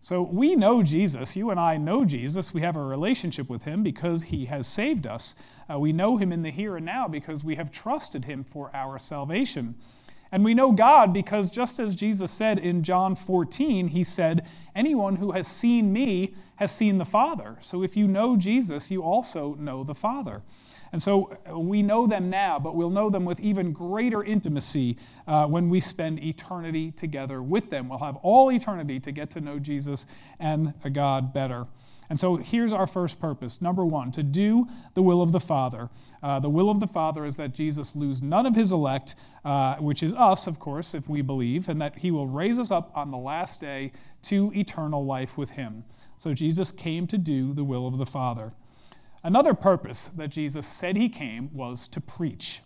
So 0.00 0.22
we 0.22 0.56
know 0.56 0.82
Jesus. 0.82 1.36
You 1.36 1.50
and 1.50 1.60
I 1.60 1.76
know 1.76 2.04
Jesus. 2.04 2.52
We 2.52 2.62
have 2.62 2.74
a 2.74 2.82
relationship 2.82 3.48
with 3.48 3.62
him 3.62 3.82
because 3.82 4.24
he 4.24 4.46
has 4.46 4.66
saved 4.66 5.06
us. 5.06 5.36
Uh, 5.70 5.78
we 5.78 5.92
know 5.92 6.16
him 6.16 6.32
in 6.32 6.42
the 6.42 6.50
here 6.50 6.76
and 6.76 6.84
now 6.84 7.06
because 7.06 7.44
we 7.44 7.54
have 7.54 7.70
trusted 7.70 8.24
him 8.24 8.42
for 8.42 8.74
our 8.74 8.98
salvation. 8.98 9.76
And 10.32 10.42
we 10.42 10.54
know 10.54 10.72
God 10.72 11.12
because 11.12 11.50
just 11.50 11.78
as 11.78 11.94
Jesus 11.94 12.30
said 12.30 12.58
in 12.58 12.82
John 12.82 13.14
14, 13.14 13.88
he 13.88 14.02
said, 14.02 14.46
Anyone 14.74 15.16
who 15.16 15.32
has 15.32 15.46
seen 15.46 15.92
me 15.92 16.34
has 16.56 16.74
seen 16.74 16.96
the 16.96 17.04
Father. 17.04 17.58
So 17.60 17.82
if 17.82 17.96
you 17.96 18.08
know 18.08 18.36
Jesus, 18.38 18.90
you 18.90 19.02
also 19.02 19.54
know 19.56 19.84
the 19.84 19.94
Father. 19.94 20.42
And 20.92 21.02
so 21.02 21.36
uh, 21.50 21.58
we 21.58 21.82
know 21.82 22.06
them 22.06 22.30
now, 22.30 22.58
but 22.58 22.74
we'll 22.74 22.90
know 22.90 23.10
them 23.10 23.24
with 23.24 23.40
even 23.40 23.72
greater 23.72 24.22
intimacy 24.22 24.96
uh, 25.26 25.46
when 25.46 25.68
we 25.68 25.80
spend 25.80 26.22
eternity 26.22 26.92
together 26.92 27.42
with 27.42 27.70
them. 27.70 27.88
We'll 27.88 27.98
have 27.98 28.16
all 28.16 28.50
eternity 28.50 29.00
to 29.00 29.12
get 29.12 29.30
to 29.30 29.40
know 29.40 29.58
Jesus 29.58 30.06
and 30.38 30.72
God 30.92 31.32
better. 31.32 31.66
And 32.12 32.20
so 32.20 32.36
here's 32.36 32.74
our 32.74 32.86
first 32.86 33.18
purpose. 33.18 33.62
Number 33.62 33.86
one, 33.86 34.12
to 34.12 34.22
do 34.22 34.68
the 34.92 35.00
will 35.00 35.22
of 35.22 35.32
the 35.32 35.40
Father. 35.40 35.88
Uh, 36.22 36.40
the 36.40 36.50
will 36.50 36.68
of 36.68 36.78
the 36.78 36.86
Father 36.86 37.24
is 37.24 37.36
that 37.36 37.54
Jesus 37.54 37.96
lose 37.96 38.20
none 38.20 38.44
of 38.44 38.54
his 38.54 38.70
elect, 38.70 39.14
uh, 39.46 39.76
which 39.76 40.02
is 40.02 40.12
us, 40.12 40.46
of 40.46 40.58
course, 40.58 40.94
if 40.94 41.08
we 41.08 41.22
believe, 41.22 41.70
and 41.70 41.80
that 41.80 41.96
he 41.96 42.10
will 42.10 42.26
raise 42.26 42.58
us 42.58 42.70
up 42.70 42.92
on 42.94 43.10
the 43.10 43.16
last 43.16 43.60
day 43.60 43.92
to 44.24 44.52
eternal 44.54 45.06
life 45.06 45.38
with 45.38 45.52
him. 45.52 45.84
So 46.18 46.34
Jesus 46.34 46.70
came 46.70 47.06
to 47.06 47.16
do 47.16 47.54
the 47.54 47.64
will 47.64 47.86
of 47.86 47.96
the 47.96 48.04
Father. 48.04 48.52
Another 49.22 49.54
purpose 49.54 50.08
that 50.08 50.28
Jesus 50.28 50.66
said 50.66 50.98
he 50.98 51.08
came 51.08 51.48
was 51.54 51.88
to 51.88 52.00
preach. 52.02 52.60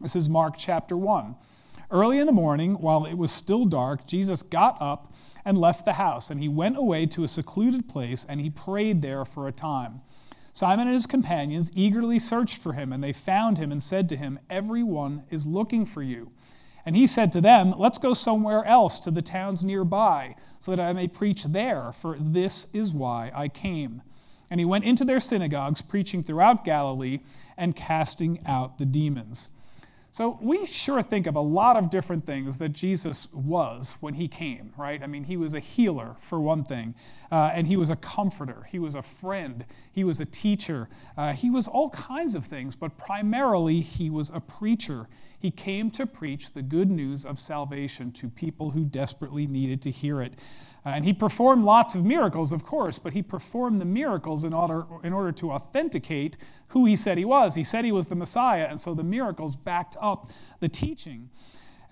This 0.00 0.16
is 0.16 0.30
Mark 0.30 0.54
chapter 0.56 0.96
1. 0.96 1.36
Early 1.90 2.18
in 2.18 2.26
the 2.26 2.32
morning, 2.32 2.74
while 2.74 3.04
it 3.04 3.14
was 3.14 3.30
still 3.30 3.64
dark, 3.64 4.06
Jesus 4.06 4.42
got 4.42 4.80
up 4.80 5.14
and 5.44 5.58
left 5.58 5.84
the 5.84 5.94
house, 5.94 6.30
and 6.30 6.40
he 6.40 6.48
went 6.48 6.76
away 6.76 7.06
to 7.06 7.24
a 7.24 7.28
secluded 7.28 7.88
place, 7.88 8.24
and 8.28 8.40
he 8.40 8.50
prayed 8.50 9.02
there 9.02 9.24
for 9.24 9.46
a 9.46 9.52
time. 9.52 10.00
Simon 10.52 10.86
and 10.86 10.94
his 10.94 11.06
companions 11.06 11.70
eagerly 11.74 12.18
searched 12.18 12.58
for 12.58 12.74
him, 12.74 12.92
and 12.92 13.02
they 13.02 13.12
found 13.12 13.58
him 13.58 13.72
and 13.72 13.82
said 13.82 14.08
to 14.08 14.16
him, 14.16 14.38
Everyone 14.48 15.24
is 15.28 15.46
looking 15.46 15.84
for 15.84 16.02
you. 16.02 16.30
And 16.86 16.94
he 16.94 17.06
said 17.06 17.32
to 17.32 17.40
them, 17.40 17.74
Let's 17.76 17.98
go 17.98 18.14
somewhere 18.14 18.64
else 18.64 18.98
to 19.00 19.10
the 19.10 19.22
towns 19.22 19.64
nearby, 19.64 20.36
so 20.60 20.70
that 20.70 20.80
I 20.80 20.92
may 20.92 21.08
preach 21.08 21.44
there, 21.44 21.92
for 21.92 22.16
this 22.18 22.68
is 22.72 22.92
why 22.92 23.32
I 23.34 23.48
came. 23.48 24.02
And 24.50 24.60
he 24.60 24.64
went 24.64 24.84
into 24.84 25.04
their 25.04 25.20
synagogues, 25.20 25.82
preaching 25.82 26.22
throughout 26.22 26.64
Galilee 26.64 27.20
and 27.56 27.74
casting 27.74 28.40
out 28.46 28.78
the 28.78 28.86
demons. 28.86 29.50
So 30.14 30.38
we 30.40 30.64
sure 30.66 31.02
think 31.02 31.26
of 31.26 31.34
a 31.34 31.40
lot 31.40 31.76
of 31.76 31.90
different 31.90 32.24
things 32.24 32.58
that 32.58 32.68
Jesus 32.68 33.26
was 33.32 33.96
when 33.98 34.14
he 34.14 34.28
came, 34.28 34.72
right? 34.76 35.02
I 35.02 35.08
mean, 35.08 35.24
he 35.24 35.36
was 35.36 35.54
a 35.54 35.58
healer, 35.58 36.14
for 36.20 36.38
one 36.38 36.62
thing, 36.62 36.94
uh, 37.32 37.50
and 37.52 37.66
he 37.66 37.76
was 37.76 37.90
a 37.90 37.96
comforter, 37.96 38.68
he 38.70 38.78
was 38.78 38.94
a 38.94 39.02
friend, 39.02 39.64
he 39.90 40.04
was 40.04 40.20
a 40.20 40.24
teacher, 40.24 40.88
uh, 41.16 41.32
he 41.32 41.50
was 41.50 41.66
all 41.66 41.90
kinds 41.90 42.36
of 42.36 42.46
things, 42.46 42.76
but 42.76 42.96
primarily 42.96 43.80
he 43.80 44.08
was 44.08 44.30
a 44.32 44.38
preacher. 44.38 45.08
He 45.36 45.50
came 45.50 45.90
to 45.90 46.06
preach 46.06 46.52
the 46.52 46.62
good 46.62 46.92
news 46.92 47.24
of 47.24 47.40
salvation 47.40 48.12
to 48.12 48.28
people 48.28 48.70
who 48.70 48.84
desperately 48.84 49.48
needed 49.48 49.82
to 49.82 49.90
hear 49.90 50.22
it. 50.22 50.34
Uh, 50.84 50.90
and 50.90 51.04
he 51.04 51.12
performed 51.12 51.64
lots 51.64 51.94
of 51.94 52.04
miracles, 52.04 52.52
of 52.52 52.64
course, 52.64 52.98
but 52.98 53.14
he 53.14 53.22
performed 53.22 53.80
the 53.80 53.86
miracles 53.86 54.44
in 54.44 54.52
order, 54.52 54.84
in 55.02 55.12
order 55.12 55.32
to 55.32 55.50
authenticate 55.50 56.36
who 56.68 56.84
he 56.84 56.94
said 56.94 57.16
he 57.16 57.24
was. 57.24 57.54
He 57.54 57.64
said 57.64 57.84
he 57.84 57.92
was 57.92 58.08
the 58.08 58.14
Messiah, 58.14 58.66
and 58.68 58.78
so 58.78 58.92
the 58.92 59.02
miracles 59.02 59.56
backed 59.56 59.96
up 60.00 60.30
the 60.60 60.68
teaching. 60.68 61.30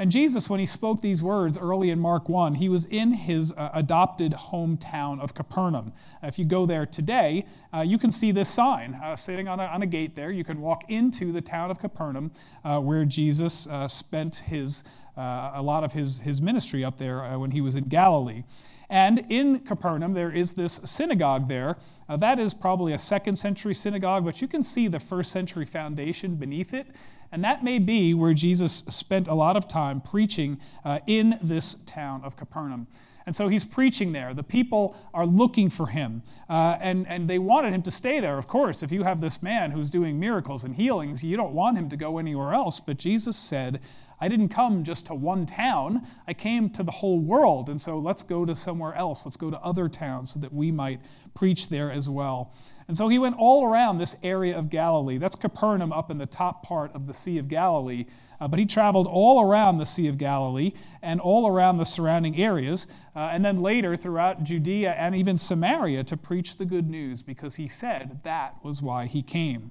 And 0.03 0.11
Jesus, 0.11 0.51
when 0.51 0.59
he 0.59 0.67
spoke 0.67 1.01
these 1.01 1.23
words 1.23 1.57
early 1.57 1.91
in 1.91 2.01
Mark 2.01 2.29
1, 2.29 2.57
he 2.57 2.69
was 2.69 2.87
in 2.87 3.13
his 3.13 3.53
uh, 3.53 3.71
adopted 3.73 4.33
hometown 4.33 5.21
of 5.21 5.33
Capernaum. 5.33 5.93
Uh, 6.21 6.27
if 6.27 6.41
you 6.41 6.45
go 6.45 6.67
there 6.67 6.87
today, 6.87 7.47
uh, 7.73 7.83
you 7.83 7.99
can 7.99 8.11
see 8.11 8.33
this 8.33 8.49
sign 8.49 8.95
uh, 8.95 9.15
sitting 9.15 9.47
on 9.47 9.61
a, 9.61 9.65
on 9.67 9.83
a, 9.83 9.87
gate 9.87 10.17
there. 10.17 10.33
You 10.33 10.43
can 10.43 10.61
walk 10.61 10.91
into 10.91 11.31
the 11.31 11.41
town 11.41 11.71
of 11.71 11.79
Capernaum 11.79 12.33
uh, 12.65 12.81
where 12.81 13.05
Jesus 13.05 13.69
uh, 13.69 13.87
spent 13.87 14.35
his, 14.35 14.83
a 15.17 15.63
lot 15.63 15.85
of 15.85 15.93
his, 15.93 16.19
his 16.19 16.43
ministry 16.43 16.85
up 16.85 16.99
there 16.99 17.39
when 17.39 17.53
he 17.53 17.61
was 17.61 17.77
in 17.77 17.85
Galilee. 17.85 18.43
And 18.91 19.25
in 19.29 19.61
Capernaum, 19.61 20.15
there 20.15 20.33
is 20.33 20.55
this 20.55 20.81
synagogue 20.83 21.47
there. 21.47 21.77
That 22.09 22.41
is 22.41 22.55
probably 22.55 22.93
a 22.93 22.99
second 22.99 23.37
century 23.37 23.73
synagogue, 23.73 24.25
but 24.25 24.43
you 24.43 24.49
can 24.49 24.65
see 24.65 24.89
the 24.89 24.99
first 24.99 25.31
century 25.31 25.65
foundation 25.65 26.35
beneath 26.35 26.75
it. 26.75 26.89
And 27.33 27.43
that 27.45 27.65
may 27.65 27.79
be 27.79 28.13
where 28.15 28.35
Jesus 28.35 28.85
spent 28.89 29.27
a 29.27 29.35
lot 29.35 29.57
of 29.57 29.67
time 29.67 30.01
preaching 30.01 30.61
uh, 30.85 31.01
in 31.07 31.39
this 31.43 31.77
town 31.87 32.23
of 32.25 32.37
Capernaum. 32.37 32.87
And 33.25 33.35
so 33.35 33.49
he's 33.49 33.65
preaching 33.65 34.13
there. 34.13 34.35
The 34.35 34.43
people 34.43 34.97
are 35.15 35.27
looking 35.27 35.71
for 35.71 35.87
him. 35.87 36.23
Uh, 36.49 36.77
and, 36.81 37.07
and 37.07 37.29
they 37.29 37.39
wanted 37.39 37.73
him 37.73 37.83
to 37.83 37.91
stay 37.91 38.21
there, 38.21 38.37
of 38.37 38.49
course. 38.49 38.83
If 38.83 38.93
you 38.93 39.05
have 39.05 39.21
this 39.21 39.43
man 39.43 39.71
who's 39.71 39.91
doing 39.91 40.19
miracles 40.19 40.65
and 40.65 40.75
healings, 40.75 41.23
you 41.23 41.37
don't 41.37 41.53
want 41.53 41.79
him 41.79 41.89
to 41.91 41.97
go 41.97 42.19
anywhere 42.19 42.53
else. 42.53 42.81
But 42.81 42.99
Jesus 42.99 43.37
said, 43.37 43.81
I 44.21 44.29
didn't 44.29 44.51
come 44.51 44.85
just 44.85 45.07
to 45.07 45.15
one 45.15 45.47
town, 45.47 46.07
I 46.29 46.35
came 46.35 46.71
to 46.71 46.83
the 46.83 46.93
whole 46.93 47.19
world. 47.19 47.69
And 47.69 47.81
so 47.81 47.99
let's 47.99 48.23
go 48.23 48.45
to 48.45 48.55
somewhere 48.55 48.95
else. 48.95 49.25
Let's 49.25 49.37
go 49.37 49.51
to 49.51 49.59
other 49.61 49.89
towns 49.89 50.33
so 50.33 50.41
that 50.41 50.53
we 50.53 50.71
might 50.71 51.01
preach 51.35 51.69
there 51.69 51.91
as 51.91 52.09
well. 52.09 52.53
And 52.89 52.97
so 52.97 53.09
he 53.09 53.19
went 53.19 53.37
all 53.39 53.67
around 53.67 53.99
this 53.99 54.17
area 54.23 54.57
of 54.59 54.71
Galilee. 54.71 55.19
That's 55.19 55.37
Capernaum 55.37 55.93
up 55.93 56.11
in 56.11 56.19
the 56.19 56.27
top 56.27 56.63
part 56.63 56.95
of 56.95 57.07
the 57.07 57.15
Sea 57.15 57.39
of 57.39 57.49
Galilee. 57.49 58.07
Uh, 58.43 58.49
but 58.49 58.59
he 58.59 58.67
traveled 58.67 59.07
all 59.07 59.41
around 59.41 59.79
the 59.79 59.87
Sea 59.87 60.09
of 60.09 60.19
Galilee 60.19 60.73
and 61.01 61.21
all 61.21 61.47
around 61.47 61.77
the 61.77 61.85
surrounding 61.85 62.37
areas, 62.37 62.89
uh, 63.15 63.31
and 63.31 63.45
then 63.45 63.59
later 63.59 63.97
throughout 63.97 64.43
Judea 64.43 64.95
and 64.95 65.15
even 65.15 65.39
Samaria 65.39 66.03
to 66.03 66.17
preach 66.17 66.57
the 66.57 66.65
good 66.65 66.91
news 66.91 67.23
because 67.23 67.55
he 67.55 67.69
said 67.69 68.19
that 68.25 68.57
was 68.65 68.83
why 68.83 69.07
he 69.07 69.23
came. 69.23 69.71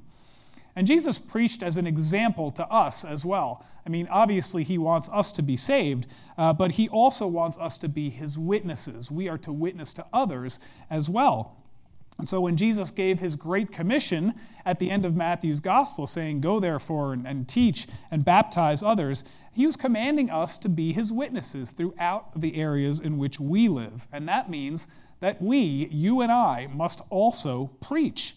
And 0.74 0.88
Jesus 0.88 1.20
preached 1.20 1.63
as 1.63 1.75
an 1.75 1.86
example 1.86 2.50
to 2.51 2.65
us 2.68 3.03
as 3.03 3.25
well. 3.25 3.65
I 3.86 3.89
mean, 3.89 4.08
obviously, 4.10 4.63
he 4.63 4.77
wants 4.77 5.10
us 5.10 5.34
to 5.34 5.41
be 5.41 5.58
saved, 5.58 6.08
uh, 6.38 6.53
but 6.53 6.72
he 6.72 6.88
also 6.88 7.27
wants 7.27 7.58
us 7.58 7.77
to 7.80 7.89
be 7.89 8.10
his 8.10 8.38
witnesses. 8.38 9.12
We 9.12 9.27
are 9.27 9.38
to 9.39 9.51
witness 9.51 9.91
to 9.94 10.06
others 10.13 10.62
as 10.89 11.10
well. 11.10 11.58
And 12.22 12.30
so 12.30 12.40
when 12.40 12.56
Jesus 12.56 12.92
gave 12.92 13.18
his 13.18 13.36
great 13.36 13.72
commission 13.72 14.36
at 14.63 14.78
the 14.78 14.92
end 14.92 15.06
of 15.06 15.16
Matthew's 15.16 15.60
gospel, 15.60 16.06
saying, 16.06 16.42
Go 16.42 16.60
therefore 16.60 17.13
and, 17.13 17.25
and, 17.25 17.48
teach 17.48 17.88
and 18.12 18.24
baptize 18.24 18.84
others, 18.84 19.24
he 19.51 19.66
was 19.66 19.75
commanding 19.75 20.30
us 20.30 20.60
to 20.60 20.70
be 20.70 20.94
his 20.94 21.12
witnesses 21.12 21.72
throughout 21.72 22.40
the 22.40 22.58
areas 22.58 23.00
in 23.00 23.18
which 23.18 23.40
we 23.40 23.68
live. 23.68 24.08
And 24.12 24.28
that 24.28 24.51
means 24.51 24.88
that 25.20 25.42
we, 25.42 25.88
you 25.90 26.22
and 26.22 26.32
I, 26.32 26.68
must 26.72 27.01
also 27.10 27.72
preach. 27.82 28.36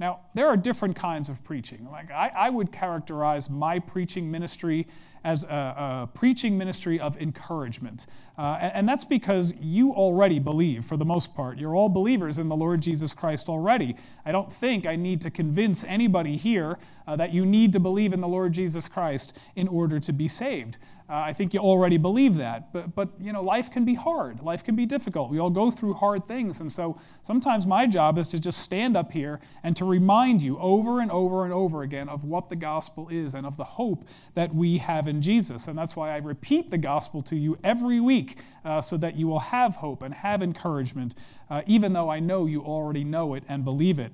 Now, 0.00 0.20
there 0.32 0.48
are 0.48 0.56
different 0.56 0.96
kinds 0.96 1.28
of 1.28 1.44
preaching. 1.44 1.86
Like, 1.92 2.10
I, 2.10 2.32
I 2.34 2.48
would 2.48 2.72
characterize 2.72 3.50
my 3.50 3.78
preaching 3.78 4.30
ministry 4.30 4.86
as 5.24 5.44
a, 5.44 5.46
a 5.46 6.08
preaching 6.14 6.56
ministry 6.56 6.98
of 6.98 7.20
encouragement. 7.20 8.06
Uh, 8.38 8.56
and, 8.62 8.72
and, 8.74 8.88
that's 8.88 9.04
because 9.04 9.52
you 9.60 9.92
already 9.92 10.38
believe, 10.38 10.86
for 10.86 10.96
the 10.96 11.04
most 11.04 11.34
part. 11.34 11.58
You're 11.58 11.76
all 11.76 11.90
believers 11.90 12.38
in 12.38 12.48
the 12.48 12.56
Lord 12.56 12.80
Jesus 12.80 13.12
Christ 13.12 13.50
already. 13.50 13.94
I 14.24 14.32
don't 14.32 14.50
think 14.50 14.86
I 14.86 14.96
need 14.96 15.20
to 15.20 15.30
convince 15.30 15.84
anybody 15.84 16.38
here 16.38 16.78
uh, 17.06 17.16
that 17.16 17.34
you 17.34 17.44
need 17.44 17.74
to 17.74 17.80
believe 17.80 18.14
in 18.14 18.22
the 18.22 18.28
Lord 18.28 18.54
Jesus 18.54 18.88
Christ 18.88 19.36
in 19.56 19.68
order 19.68 20.00
to 20.00 20.12
be 20.14 20.26
saved. 20.26 20.78
Uh, 21.10 21.14
I 21.14 21.32
think 21.32 21.52
you 21.52 21.60
already 21.60 21.96
believe 21.96 22.36
that. 22.36 22.72
But, 22.72 22.94
but, 22.94 23.08
you 23.20 23.32
know, 23.32 23.42
life 23.42 23.68
can 23.68 23.84
be 23.84 23.94
hard. 23.94 24.42
Life 24.42 24.62
can 24.62 24.76
be 24.76 24.86
difficult. 24.86 25.28
We 25.28 25.40
all 25.40 25.50
go 25.50 25.68
through 25.70 25.94
hard 25.94 26.28
things. 26.28 26.60
And 26.60 26.70
so 26.70 27.00
sometimes 27.24 27.66
my 27.66 27.86
job 27.88 28.16
is 28.16 28.28
to 28.28 28.38
just 28.38 28.60
stand 28.60 28.96
up 28.96 29.10
here 29.10 29.40
and 29.64 29.74
to 29.76 29.84
remind 29.84 30.40
you 30.40 30.56
over 30.58 31.00
and 31.00 31.10
over 31.10 31.42
and 31.44 31.52
over 31.52 31.82
again 31.82 32.08
of 32.08 32.24
what 32.24 32.48
the 32.48 32.54
gospel 32.54 33.08
is 33.08 33.34
and 33.34 33.44
of 33.44 33.56
the 33.56 33.64
hope 33.64 34.04
that 34.34 34.54
we 34.54 34.78
have 34.78 35.08
in 35.08 35.20
Jesus. 35.20 35.66
And 35.66 35.76
that's 35.76 35.96
why 35.96 36.14
I 36.14 36.18
repeat 36.18 36.70
the 36.70 36.78
gospel 36.78 37.22
to 37.22 37.34
you 37.34 37.58
every 37.64 37.98
week 37.98 38.38
uh, 38.64 38.80
so 38.80 38.96
that 38.98 39.16
you 39.16 39.26
will 39.26 39.40
have 39.40 39.74
hope 39.74 40.02
and 40.02 40.14
have 40.14 40.44
encouragement, 40.44 41.16
uh, 41.50 41.62
even 41.66 41.92
though 41.92 42.08
I 42.08 42.20
know 42.20 42.46
you 42.46 42.62
already 42.62 43.02
know 43.02 43.34
it 43.34 43.42
and 43.48 43.64
believe 43.64 43.98
it. 43.98 44.12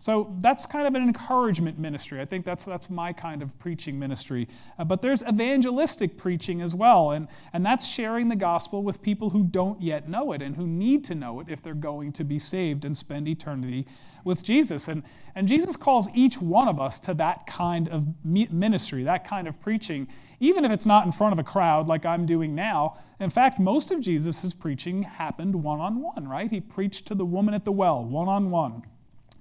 So 0.00 0.32
that's 0.40 0.64
kind 0.64 0.86
of 0.86 0.94
an 0.94 1.02
encouragement 1.02 1.76
ministry. 1.76 2.20
I 2.20 2.24
think 2.24 2.44
that's, 2.44 2.64
that's 2.64 2.88
my 2.88 3.12
kind 3.12 3.42
of 3.42 3.58
preaching 3.58 3.98
ministry. 3.98 4.46
Uh, 4.78 4.84
but 4.84 5.02
there's 5.02 5.24
evangelistic 5.24 6.16
preaching 6.16 6.62
as 6.62 6.72
well, 6.72 7.10
and, 7.10 7.26
and 7.52 7.66
that's 7.66 7.84
sharing 7.84 8.28
the 8.28 8.36
gospel 8.36 8.84
with 8.84 9.02
people 9.02 9.30
who 9.30 9.42
don't 9.42 9.82
yet 9.82 10.08
know 10.08 10.32
it 10.32 10.40
and 10.40 10.54
who 10.54 10.68
need 10.68 11.04
to 11.06 11.16
know 11.16 11.40
it 11.40 11.48
if 11.48 11.62
they're 11.62 11.74
going 11.74 12.12
to 12.12 12.22
be 12.22 12.38
saved 12.38 12.84
and 12.84 12.96
spend 12.96 13.26
eternity 13.26 13.88
with 14.22 14.44
Jesus. 14.44 14.86
And, 14.86 15.02
and 15.34 15.48
Jesus 15.48 15.76
calls 15.76 16.08
each 16.14 16.40
one 16.40 16.68
of 16.68 16.80
us 16.80 17.00
to 17.00 17.14
that 17.14 17.48
kind 17.48 17.88
of 17.88 18.06
ministry, 18.24 19.02
that 19.02 19.26
kind 19.26 19.48
of 19.48 19.60
preaching, 19.60 20.06
even 20.38 20.64
if 20.64 20.70
it's 20.70 20.86
not 20.86 21.06
in 21.06 21.12
front 21.12 21.32
of 21.32 21.40
a 21.40 21.44
crowd 21.44 21.88
like 21.88 22.06
I'm 22.06 22.24
doing 22.24 22.54
now. 22.54 22.98
In 23.18 23.30
fact, 23.30 23.58
most 23.58 23.90
of 23.90 24.00
Jesus' 24.00 24.54
preaching 24.54 25.02
happened 25.02 25.56
one 25.56 25.80
on 25.80 26.00
one, 26.00 26.28
right? 26.28 26.48
He 26.48 26.60
preached 26.60 27.06
to 27.06 27.16
the 27.16 27.24
woman 27.24 27.52
at 27.52 27.64
the 27.64 27.72
well, 27.72 28.04
one 28.04 28.28
on 28.28 28.52
one 28.52 28.84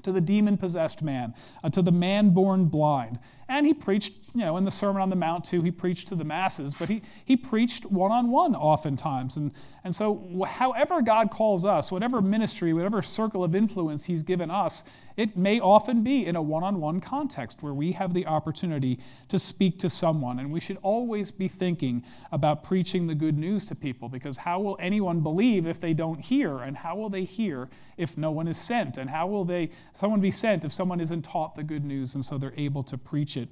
to 0.08 0.14
the 0.14 0.22
demon 0.22 0.56
possessed 0.56 1.04
man, 1.04 1.34
uh, 1.66 1.70
to 1.70 1.82
the 1.82 1.92
man 1.92 2.30
born 2.30 2.68
blind. 2.68 3.20
And 3.50 3.66
he 3.66 3.74
preached, 3.74 4.14
you 4.34 4.42
know, 4.42 4.58
in 4.58 4.66
the 4.66 4.72
Sermon 4.72 5.02
on 5.02 5.10
the 5.10 5.16
Mount 5.16 5.46
too, 5.46 5.62
he 5.62 5.72
preached 5.72 6.10
to 6.10 6.16
the 6.16 6.26
masses, 6.26 6.76
but 6.76 6.90
he, 6.90 7.02
he 7.24 7.38
preached 7.38 7.86
one 7.86 8.12
on 8.12 8.30
one 8.30 8.56
oftentimes. 8.56 9.38
And, 9.38 9.52
and 9.86 9.96
so, 9.96 10.46
however 10.46 11.02
God 11.02 11.32
calls 11.32 11.66
us, 11.66 11.92
whatever 11.92 12.22
ministry, 12.22 12.74
whatever 12.74 13.02
circle 13.02 13.44
of 13.44 13.56
influence 13.56 14.06
he's 14.06 14.22
given 14.22 14.52
us, 14.52 14.84
it 15.16 15.36
may 15.38 15.60
often 15.60 16.04
be 16.04 16.26
in 16.26 16.36
a 16.36 16.42
one 16.42 16.64
on 16.64 16.80
one 16.80 17.00
context 17.00 17.64
where 17.64 17.74
we 17.74 17.94
have 17.94 18.14
the 18.14 18.28
opportunity 18.28 19.00
to 19.30 19.40
speak 19.40 19.80
to 19.80 19.90
someone. 19.90 20.40
And 20.40 20.52
we 20.52 20.60
should 20.60 20.78
always 20.84 21.32
be 21.32 21.48
thinking 21.48 22.04
about 22.32 22.64
preaching 22.64 23.08
the 23.08 23.16
good 23.16 23.38
news 23.38 23.66
to 23.68 23.76
people 23.76 24.10
because 24.10 24.38
how 24.38 24.60
will 24.60 24.78
anyone 24.80 25.22
believe 25.22 25.66
if 25.66 25.80
they 25.80 25.94
don't 25.94 26.20
hear? 26.20 26.60
And 26.60 26.78
how 26.78 26.98
will 26.98 27.10
they 27.10 27.24
hear 27.24 27.70
if 27.98 28.18
no 28.18 28.30
one 28.30 28.48
is 28.48 28.60
sent? 28.60 28.98
And 28.98 29.10
how 29.10 29.26
will 29.26 29.46
they, 29.46 29.72
someone 29.94 30.20
be 30.20 30.32
sent 30.32 30.66
if 30.66 30.72
someone 30.72 31.00
isn't 31.00 31.24
taught 31.24 31.56
the 31.56 31.64
good 31.64 31.86
news 31.86 32.14
and 32.14 32.24
so 32.24 32.38
they're 32.38 32.54
able 32.56 32.84
to 32.84 32.98
preach 32.98 33.37
it. 33.38 33.50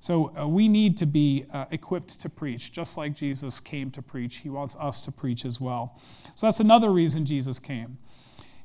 So 0.00 0.34
uh, 0.36 0.48
we 0.48 0.66
need 0.66 0.96
to 0.98 1.06
be 1.06 1.44
uh, 1.52 1.66
equipped 1.70 2.20
to 2.20 2.28
preach, 2.30 2.72
just 2.72 2.96
like 2.96 3.14
Jesus 3.14 3.60
came 3.60 3.90
to 3.90 4.02
preach. 4.02 4.36
He 4.36 4.48
wants 4.48 4.74
us 4.76 5.02
to 5.02 5.12
preach 5.12 5.44
as 5.44 5.60
well. 5.60 6.00
So 6.34 6.46
that's 6.46 6.60
another 6.60 6.90
reason 6.90 7.26
Jesus 7.26 7.58
came. 7.58 7.98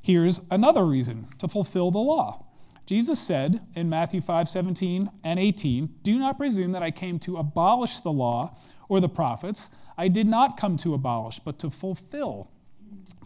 Here's 0.00 0.40
another 0.50 0.84
reason 0.86 1.28
to 1.38 1.48
fulfill 1.48 1.90
the 1.90 1.98
law. 1.98 2.46
Jesus 2.86 3.20
said 3.20 3.66
in 3.74 3.90
Matthew 3.90 4.20
5 4.20 4.48
17 4.48 5.10
and 5.24 5.38
18, 5.38 5.94
Do 6.02 6.18
not 6.18 6.38
presume 6.38 6.72
that 6.72 6.82
I 6.82 6.90
came 6.90 7.18
to 7.20 7.36
abolish 7.36 8.00
the 8.00 8.12
law 8.12 8.56
or 8.88 9.00
the 9.00 9.08
prophets. 9.08 9.70
I 9.98 10.08
did 10.08 10.26
not 10.26 10.56
come 10.56 10.76
to 10.78 10.94
abolish, 10.94 11.40
but 11.40 11.58
to 11.58 11.70
fulfill. 11.70 12.50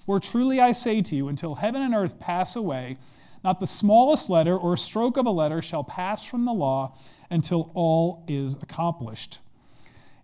For 0.00 0.18
truly 0.18 0.61
I 0.61 0.73
say 0.73 1.02
to 1.02 1.14
you, 1.14 1.28
until 1.28 1.56
heaven 1.56 1.82
and 1.82 1.94
earth 1.94 2.18
pass 2.18 2.56
away, 2.56 2.97
not 3.44 3.61
the 3.61 3.66
smallest 3.66 4.30
letter 4.30 4.56
or 4.56 4.76
stroke 4.76 5.16
of 5.16 5.26
a 5.26 5.30
letter 5.30 5.62
shall 5.62 5.85
pass 5.85 6.25
from 6.25 6.44
the 6.44 6.52
law 6.52 6.97
until 7.30 7.70
all 7.75 8.25
is 8.28 8.56
accomplished. 8.56 9.38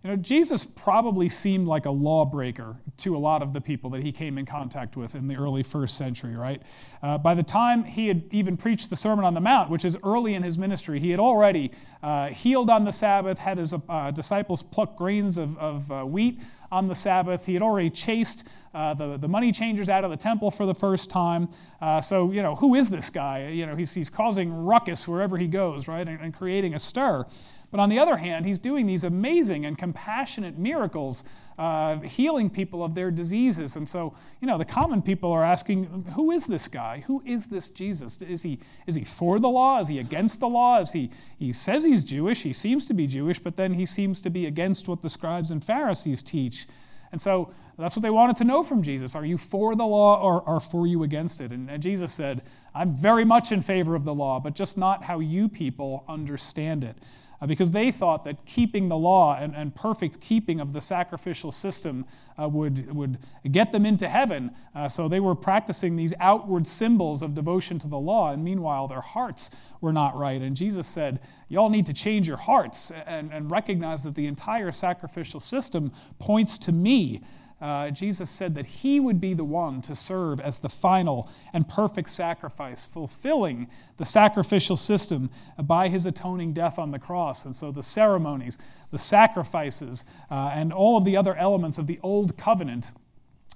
You 0.03 0.11
know, 0.11 0.15
Jesus 0.15 0.63
probably 0.63 1.27
seemed 1.27 1.67
like 1.67 1.85
a 1.85 1.91
lawbreaker 1.91 2.77
to 2.97 3.17
a 3.17 3.19
lot 3.19 3.41
of 3.41 3.51
the 3.51 3.59
people 3.59 3.89
that 3.91 4.03
he 4.03 4.11
came 4.11 4.37
in 4.37 4.45
contact 4.45 4.95
with 4.95 5.15
in 5.15 5.27
the 5.27 5.35
early 5.35 5.63
first 5.63 5.97
century, 5.97 6.35
right? 6.35 6.61
Uh, 7.01 7.17
by 7.17 7.33
the 7.33 7.43
time 7.43 7.83
he 7.83 8.07
had 8.07 8.23
even 8.31 8.57
preached 8.57 8.89
the 8.89 8.95
Sermon 8.95 9.25
on 9.25 9.33
the 9.33 9.41
Mount, 9.41 9.69
which 9.69 9.83
is 9.83 9.97
early 10.03 10.35
in 10.35 10.43
his 10.43 10.57
ministry, 10.57 10.99
he 10.99 11.09
had 11.09 11.19
already 11.19 11.71
uh, 12.03 12.27
healed 12.27 12.69
on 12.69 12.85
the 12.85 12.91
Sabbath, 12.91 13.39
had 13.39 13.57
his 13.57 13.73
uh, 13.73 14.11
disciples 14.11 14.61
pluck 14.61 14.95
grains 14.95 15.37
of, 15.37 15.57
of 15.57 15.91
uh, 15.91 16.03
wheat 16.03 16.39
on 16.71 16.87
the 16.87 16.95
Sabbath. 16.95 17.45
He 17.45 17.53
had 17.53 17.63
already 17.63 17.89
chased 17.89 18.45
uh, 18.73 18.93
the, 18.93 19.17
the 19.17 19.27
money 19.27 19.51
changers 19.51 19.89
out 19.89 20.03
of 20.03 20.11
the 20.11 20.17
temple 20.17 20.51
for 20.51 20.65
the 20.65 20.75
first 20.75 21.09
time. 21.09 21.49
Uh, 21.81 22.01
so, 22.01 22.31
you 22.31 22.43
know, 22.43 22.55
who 22.55 22.75
is 22.75 22.89
this 22.89 23.09
guy? 23.09 23.47
You 23.47 23.65
know, 23.65 23.75
he's, 23.75 23.93
he's 23.93 24.09
causing 24.09 24.53
ruckus 24.53 25.07
wherever 25.07 25.37
he 25.37 25.47
goes, 25.47 25.87
right, 25.87 26.07
and, 26.07 26.21
and 26.21 26.33
creating 26.33 26.75
a 26.75 26.79
stir. 26.79 27.25
But 27.69 27.81
on 27.81 27.89
the 27.89 27.99
other 27.99 28.15
hand, 28.15 28.45
he's 28.45 28.59
doing 28.59 28.85
these 28.85 29.03
amazing 29.03 29.65
and 29.65 29.77
compassionate 29.77 30.57
miracles, 30.57 31.25
uh, 31.59 31.99
healing 31.99 32.49
people 32.49 32.81
of 32.81 32.95
their 32.95 33.11
diseases. 33.11 33.75
And 33.75 33.87
so, 33.87 34.13
you 34.39 34.47
know, 34.47 34.57
the 34.57 34.65
common 34.65 35.01
people 35.01 35.31
are 35.33 35.43
asking, 35.43 36.05
who 36.15 36.31
is 36.31 36.45
this 36.45 36.69
guy? 36.69 37.03
Who 37.07 37.21
is 37.25 37.47
this 37.47 37.69
Jesus? 37.69 38.21
Is 38.21 38.43
he, 38.43 38.59
is 38.85 38.95
he 38.95 39.03
for 39.03 39.37
the 39.37 39.49
law? 39.49 39.79
Is 39.79 39.89
he 39.89 39.99
against 39.99 40.39
the 40.39 40.47
law? 40.47 40.79
Is 40.79 40.93
he, 40.93 41.09
he 41.37 41.51
says 41.51 41.83
he's 41.83 42.05
Jewish, 42.05 42.43
he 42.43 42.53
seems 42.53 42.85
to 42.85 42.93
be 42.93 43.05
Jewish, 43.05 43.39
but 43.39 43.57
then 43.57 43.73
he 43.73 43.85
seems 43.85 44.21
to 44.21 44.29
be 44.29 44.45
against 44.45 44.87
what 44.87 45.01
the 45.01 45.09
scribes 45.09 45.51
and 45.51 45.63
Pharisees 45.63 46.23
teach. 46.23 46.67
And 47.11 47.21
so 47.21 47.53
that's 47.77 47.95
what 47.95 48.01
they 48.01 48.09
wanted 48.09 48.37
to 48.37 48.43
know 48.45 48.63
from 48.63 48.81
Jesus. 48.81 49.13
Are 49.13 49.25
you 49.25 49.37
for 49.37 49.75
the 49.75 49.85
law 49.85 50.21
or, 50.21 50.41
or 50.41 50.59
for 50.61 50.87
you 50.87 51.03
against 51.03 51.41
it? 51.41 51.51
And, 51.51 51.69
and 51.69 51.83
Jesus 51.83 52.13
said, 52.13 52.43
I'm 52.73 52.95
very 52.95 53.25
much 53.25 53.51
in 53.51 53.61
favor 53.61 53.93
of 53.93 54.05
the 54.05 54.13
law, 54.13 54.39
but 54.39 54.55
just 54.55 54.77
not 54.77 55.03
how 55.03 55.19
you 55.19 55.49
people 55.49 56.05
understand 56.07 56.85
it 56.85 56.97
because 57.45 57.71
they 57.71 57.91
thought 57.91 58.23
that 58.23 58.45
keeping 58.45 58.87
the 58.87 58.97
law 58.97 59.37
and, 59.39 59.55
and 59.55 59.75
perfect 59.75 60.19
keeping 60.19 60.59
of 60.59 60.73
the 60.73 60.81
sacrificial 60.81 61.51
system 61.51 62.05
uh, 62.41 62.47
would, 62.47 62.91
would 62.93 63.19
get 63.51 63.71
them 63.71 63.85
into 63.85 64.07
heaven. 64.07 64.51
Uh, 64.73 64.87
so 64.87 65.07
they 65.07 65.19
were 65.19 65.35
practicing 65.35 65.95
these 65.95 66.13
outward 66.19 66.65
symbols 66.65 67.21
of 67.21 67.35
devotion 67.35 67.77
to 67.77 67.87
the 67.87 67.97
law, 67.99 68.31
and 68.31 68.43
meanwhile, 68.43 68.87
their 68.87 69.01
hearts 69.01 69.51
were 69.81 69.93
not 69.93 70.17
right. 70.17 70.41
And 70.41 70.55
Jesus 70.55 70.87
said, 70.87 71.19
Y'all 71.49 71.69
need 71.69 71.85
to 71.85 71.93
change 71.93 72.27
your 72.27 72.37
hearts 72.37 72.91
and, 73.05 73.31
and 73.31 73.51
recognize 73.51 74.03
that 74.03 74.15
the 74.15 74.25
entire 74.25 74.71
sacrificial 74.71 75.39
system 75.39 75.91
points 76.19 76.57
to 76.57 76.71
me 76.71 77.21
uh, 77.59 77.89
Jesus 77.89 78.29
said 78.29 78.53
that 78.55 78.67
he 78.67 78.99
would 78.99 79.19
be 79.19 79.33
the 79.33 79.43
one 79.43 79.81
to 79.83 79.95
serve 79.95 80.39
as 80.39 80.59
the 80.59 80.69
final 80.69 81.29
and 81.53 81.67
perfect 81.67 82.09
sacrifice, 82.09 82.85
fulfilling 82.85 83.67
the 83.97 84.05
sacrificial 84.05 84.77
system 84.77 85.31
by 85.63 85.87
his 85.89 86.05
atoning 86.05 86.53
death 86.53 86.77
on 86.77 86.91
the 86.91 86.99
cross. 86.99 87.45
And 87.45 87.55
so 87.55 87.71
the 87.71 87.81
ceremonies, 87.81 88.59
the 88.91 88.99
sacrifices, 88.99 90.05
uh, 90.29 90.51
and 90.53 90.71
all 90.71 90.97
of 90.97 91.05
the 91.05 91.17
other 91.17 91.35
elements 91.35 91.79
of 91.79 91.87
the 91.87 91.99
old 92.03 92.37
covenant, 92.37 92.91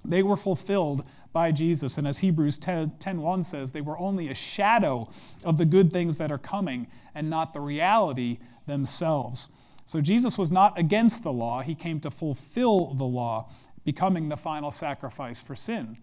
they 0.04 0.24
were 0.24 0.36
fulfilled 0.36 1.04
by 1.32 1.52
Jesus. 1.52 1.96
And 1.96 2.08
as 2.08 2.18
Hebrews 2.18 2.58
10, 2.58 2.98
1 3.04 3.42
says, 3.44 3.70
they 3.70 3.80
were 3.80 3.98
only 3.98 4.28
a 4.28 4.34
shadow 4.34 5.08
of 5.44 5.58
the 5.58 5.64
good 5.64 5.92
things 5.92 6.16
that 6.18 6.32
are 6.32 6.38
coming 6.38 6.88
and 7.14 7.30
not 7.30 7.52
the 7.52 7.60
reality 7.60 8.38
themselves. 8.66 9.48
So 9.84 10.00
Jesus 10.00 10.38
was 10.38 10.50
not 10.50 10.78
against 10.78 11.22
the 11.22 11.32
law, 11.32 11.60
he 11.62 11.74
came 11.74 12.00
to 12.00 12.10
fulfill 12.10 12.94
the 12.94 13.04
law 13.04 13.50
becoming 13.84 14.28
the 14.28 14.36
final 14.36 14.70
sacrifice 14.70 15.40
for 15.40 15.56
sin. 15.56 15.96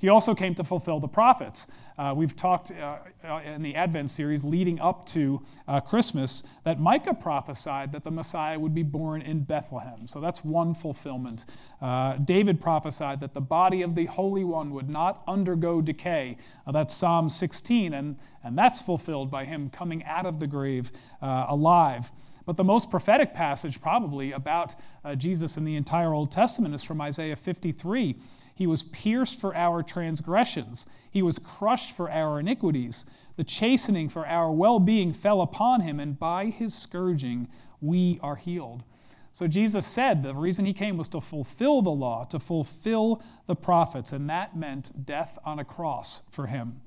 He 0.00 0.08
also 0.08 0.34
came 0.34 0.54
to 0.56 0.64
fulfill 0.64 1.00
the 1.00 1.08
prophets. 1.08 1.66
Uh, 1.96 2.12
we've 2.14 2.34
talked 2.34 2.72
uh, 2.72 2.98
uh, 3.26 3.40
in 3.42 3.62
the 3.62 3.74
Advent 3.74 4.10
series 4.10 4.44
leading 4.44 4.80
up 4.80 5.06
to 5.06 5.40
uh, 5.68 5.80
Christmas 5.80 6.42
that 6.64 6.80
Micah 6.80 7.14
prophesied 7.14 7.92
that 7.92 8.02
the 8.02 8.10
Messiah 8.10 8.58
would 8.58 8.74
be 8.74 8.82
born 8.82 9.22
in 9.22 9.40
Bethlehem. 9.44 10.06
So 10.06 10.20
that's 10.20 10.44
one 10.44 10.74
fulfillment. 10.74 11.46
Uh, 11.80 12.16
David 12.16 12.60
prophesied 12.60 13.20
that 13.20 13.34
the 13.34 13.40
body 13.40 13.82
of 13.82 13.94
the 13.94 14.06
Holy 14.06 14.44
One 14.44 14.72
would 14.72 14.90
not 14.90 15.22
undergo 15.26 15.80
decay. 15.80 16.36
Uh, 16.66 16.72
that's 16.72 16.94
Psalm 16.94 17.28
16, 17.28 17.94
and, 17.94 18.16
and 18.42 18.58
that's 18.58 18.82
fulfilled 18.82 19.30
by 19.30 19.44
him 19.44 19.70
coming 19.70 20.04
out 20.04 20.26
of 20.26 20.40
the 20.40 20.46
grave 20.46 20.90
alive. 21.22 22.10
But 22.46 22.56
the 22.56 22.64
most 22.64 22.90
prophetic 22.90 23.32
passage, 23.32 23.80
probably, 23.80 24.32
about 24.32 24.74
uh, 25.04 25.14
Jesus 25.14 25.56
in 25.56 25.64
the 25.64 25.76
entire 25.76 26.12
Old 26.12 26.30
Testament 26.30 26.74
is 26.74 26.82
from 26.82 27.00
Isaiah 27.00 27.36
53. 27.36 28.16
He 28.54 28.66
was 28.66 28.82
pierced 28.82 29.40
for 29.40 29.54
our 29.54 29.82
transgressions, 29.82 30.86
he 31.10 31.22
was 31.22 31.38
crushed 31.38 31.92
for 31.92 32.10
our 32.10 32.40
iniquities. 32.40 33.06
The 33.36 33.44
chastening 33.44 34.08
for 34.10 34.24
our 34.26 34.52
well 34.52 34.78
being 34.78 35.12
fell 35.12 35.40
upon 35.40 35.80
him, 35.80 35.98
and 35.98 36.16
by 36.18 36.46
his 36.46 36.72
scourging 36.74 37.48
we 37.80 38.20
are 38.22 38.36
healed. 38.36 38.84
So 39.32 39.48
Jesus 39.48 39.84
said 39.84 40.22
the 40.22 40.32
reason 40.34 40.64
he 40.64 40.72
came 40.72 40.96
was 40.96 41.08
to 41.08 41.20
fulfill 41.20 41.82
the 41.82 41.90
law, 41.90 42.24
to 42.26 42.38
fulfill 42.38 43.20
the 43.48 43.56
prophets, 43.56 44.12
and 44.12 44.30
that 44.30 44.56
meant 44.56 45.04
death 45.04 45.36
on 45.44 45.58
a 45.58 45.64
cross 45.64 46.22
for 46.30 46.46
him. 46.46 46.80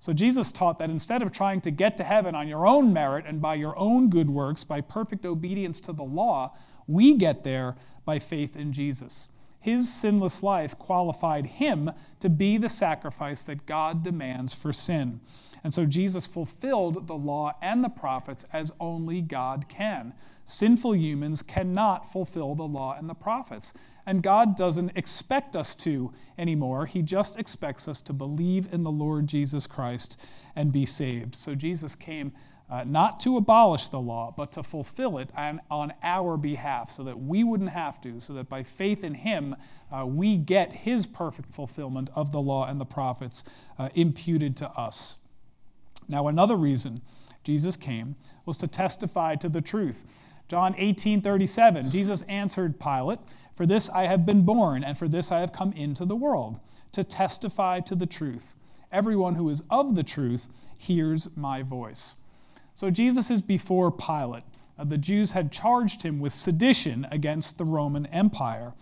So 0.00 0.14
Jesus 0.14 0.50
taught 0.50 0.78
that 0.78 0.88
instead 0.88 1.20
of 1.20 1.30
trying 1.30 1.60
to 1.60 1.70
get 1.70 1.98
to 1.98 2.04
heaven 2.04 2.34
on 2.34 2.48
your 2.48 2.66
own 2.66 2.92
merit 2.92 3.26
and 3.26 3.40
by 3.40 3.54
your 3.54 3.78
own 3.78 4.08
good 4.08 4.30
works, 4.30 4.64
by 4.64 4.80
perfect 4.80 5.26
obedience 5.26 5.78
to 5.80 5.92
the 5.92 6.02
law, 6.02 6.56
we 6.86 7.14
get 7.14 7.44
there 7.44 7.76
by 8.06 8.18
faith 8.18 8.56
in 8.56 8.72
Jesus. 8.72 9.28
His 9.60 9.92
sinless 9.92 10.42
life 10.42 10.78
qualified 10.78 11.44
him 11.44 11.90
to 12.20 12.30
be 12.30 12.56
the 12.56 12.70
sacrifice 12.70 13.42
that 13.42 13.66
God 13.66 14.02
demands 14.02 14.54
for 14.54 14.72
sin. 14.72 15.20
And 15.62 15.74
so 15.74 15.84
Jesus 15.84 16.26
fulfilled 16.26 17.06
the 17.06 17.16
law 17.16 17.54
and 17.60 17.84
the 17.84 17.90
prophets 17.90 18.46
as 18.54 18.72
only 18.80 19.20
God 19.20 19.68
can. 19.68 20.14
Sinful 20.46 20.96
humans 20.96 21.42
cannot 21.42 22.10
fulfill 22.10 22.54
the 22.54 22.66
law 22.66 22.96
and 22.98 23.08
the 23.08 23.14
prophets. 23.14 23.74
And 24.06 24.22
God 24.22 24.56
doesn't 24.56 24.92
expect 24.96 25.56
us 25.56 25.74
to 25.76 26.12
anymore. 26.38 26.86
He 26.86 27.02
just 27.02 27.38
expects 27.38 27.86
us 27.86 28.00
to 28.02 28.12
believe 28.12 28.72
in 28.72 28.82
the 28.82 28.90
Lord 28.90 29.26
Jesus 29.26 29.66
Christ 29.66 30.18
and 30.56 30.72
be 30.72 30.86
saved. 30.86 31.34
So 31.34 31.54
Jesus 31.54 31.94
came 31.94 32.32
uh, 32.70 32.84
not 32.84 33.18
to 33.20 33.36
abolish 33.36 33.88
the 33.88 34.00
law, 34.00 34.32
but 34.36 34.52
to 34.52 34.62
fulfill 34.62 35.18
it 35.18 35.28
on, 35.36 35.60
on, 35.70 35.92
our 36.04 36.36
behalf 36.36 36.92
so 36.92 37.02
that 37.02 37.20
we 37.20 37.42
wouldn't 37.42 37.70
have 37.70 38.00
to, 38.00 38.20
so 38.20 38.32
that 38.32 38.48
by 38.48 38.62
faith 38.62 39.02
in 39.02 39.14
Him, 39.14 39.56
uh, 39.90 40.06
we 40.06 40.36
get 40.36 40.72
His 40.72 41.04
perfect 41.04 41.52
fulfillment 41.52 42.10
of 42.14 42.30
the 42.30 42.40
law 42.40 42.66
and 42.66 42.80
the 42.80 42.84
prophets 42.84 43.42
uh, 43.78 43.88
imputed 43.94 44.56
to 44.58 44.68
us. 44.70 45.16
Now, 46.08 46.28
another 46.28 46.56
reason 46.56 47.00
Jesus 47.42 47.76
came 47.76 48.14
was 48.46 48.56
to 48.58 48.68
testify 48.68 49.34
to 49.36 49.48
the 49.48 49.60
truth. 49.60 50.04
John 50.46 50.74
18 50.78 51.22
37, 51.22 51.90
Jesus 51.90 52.22
answered 52.22 52.78
Pilate, 52.78 53.18
For 53.54 53.66
this 53.66 53.90
I 53.90 54.06
have 54.06 54.24
been 54.24 54.42
born, 54.42 54.84
and 54.84 54.96
for 54.96 55.08
this 55.08 55.30
I 55.30 55.40
have 55.40 55.52
come 55.52 55.72
into 55.72 56.04
the 56.04 56.16
world, 56.16 56.60
to 56.92 57.04
testify 57.04 57.80
to 57.80 57.94
the 57.94 58.06
truth. 58.06 58.54
Everyone 58.90 59.34
who 59.36 59.48
is 59.48 59.62
of 59.70 59.94
the 59.94 60.02
truth 60.02 60.48
hears 60.78 61.28
my 61.36 61.62
voice. 61.62 62.14
So 62.74 62.90
Jesus 62.90 63.30
is 63.30 63.42
before 63.42 63.90
Pilate. 63.90 64.44
Uh, 64.78 64.84
the 64.84 64.98
Jews 64.98 65.32
had 65.32 65.52
charged 65.52 66.02
him 66.02 66.20
with 66.20 66.32
sedition 66.32 67.06
against 67.10 67.58
the 67.58 67.64
Roman 67.64 68.06
Empire. 68.06 68.72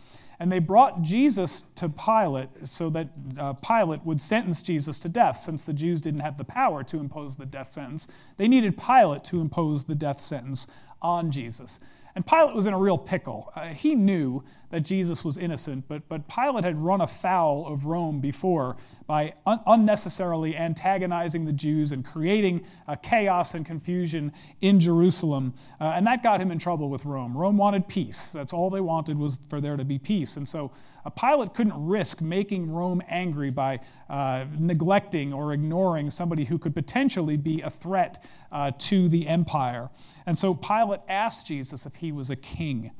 And 0.41 0.53
they 0.53 0.61
brought 0.61 1.03
Jesus 1.03 1.65
to 1.75 1.89
Pilate 1.89 2.49
so 2.63 2.91
that 2.91 3.09
uh, 3.37 3.55
Pilate 3.55 4.05
would 4.05 4.21
sentence 4.21 4.63
Jesus 4.63 5.01
to 5.01 5.09
death, 5.09 5.39
since 5.39 5.65
the 5.65 5.73
Jews 5.73 6.01
didn't 6.01 6.21
have 6.21 6.39
the 6.39 6.45
power 6.45 6.85
to 6.85 7.01
impose 7.01 7.37
the 7.37 7.47
death 7.47 7.67
sentence. 7.67 8.07
They 8.37 8.47
needed 8.47 8.79
Pilate 8.79 9.25
to 9.25 9.41
impose 9.41 9.85
the 9.85 9.97
death 9.97 10.21
sentence 10.21 10.69
on 11.03 11.33
Jesus. 11.33 11.81
And 12.15 12.25
Pilate 12.25 12.55
was 12.55 12.67
in 12.67 12.75
a 12.75 12.79
real 12.79 12.99
pickle. 12.99 13.53
Uh, 13.57 13.69
he 13.69 13.97
knew 13.97 14.45
that 14.71 14.81
Jesus 14.81 15.25
was 15.25 15.39
innocent, 15.39 15.89
but, 15.89 16.09
but 16.09 16.29
Pilate 16.29 16.65
had 16.65 16.79
run 16.79 17.01
afoul 17.01 17.67
of 17.67 17.87
Rome 17.87 18.21
before 18.21 18.77
by 19.07 19.33
un- 19.47 19.61
unnecessarily 19.67 20.57
antagonizing 20.57 21.47
the 21.47 21.53
Jews 21.53 21.93
and 21.93 22.05
creating 22.05 22.65
uh, 22.87 22.97
chaos 22.97 23.55
and 23.55 23.65
confusion 23.65 24.33
in 24.61 24.79
Jerusalem. 24.79 25.55
Uh, 25.81 25.93
and 25.97 26.07
that 26.07 26.23
got 26.23 26.41
him 26.41 26.51
in 26.51 26.59
trouble 26.59 26.91
with 26.91 27.07
Rome. 27.07 27.37
Rome 27.37 27.57
wanted 27.57 27.89
peace. 27.89 28.33
That's 28.33 28.53
all 28.53 28.69
they 28.69 28.83
wanted 28.83 29.19
was 29.19 29.39
for 29.49 29.61
there 29.61 29.77
to 29.77 29.85
be 29.85 29.99
peace. 29.99 30.37
And 30.37 30.47
so 30.47 30.71
a 31.07 31.11
Pilate 31.11 31.55
couldn't 31.55 31.87
risk 31.87 32.21
making 32.21 32.71
Rome 32.71 33.03
angry 33.09 33.51
by 33.51 33.81
uh, 34.11 34.45
neglecting 34.59 35.33
or 35.33 35.55
ignoring 35.55 36.11
somebody 36.11 36.45
who 36.45 36.59
could 36.59 36.75
potentially 36.75 37.39
be 37.39 37.63
a 37.63 37.71
threat 37.71 38.23
uh, 38.53 38.73
to 38.79 39.09
the 39.09 39.27
empire. 39.27 39.89
And 40.27 40.37
so 40.37 40.53
Pilate 40.53 41.01
asked 41.09 41.47
Jesus 41.47 41.87
if 41.87 41.95
he 41.97 42.13
was 42.13 42.29
a 42.29 42.37
king. 42.37 42.91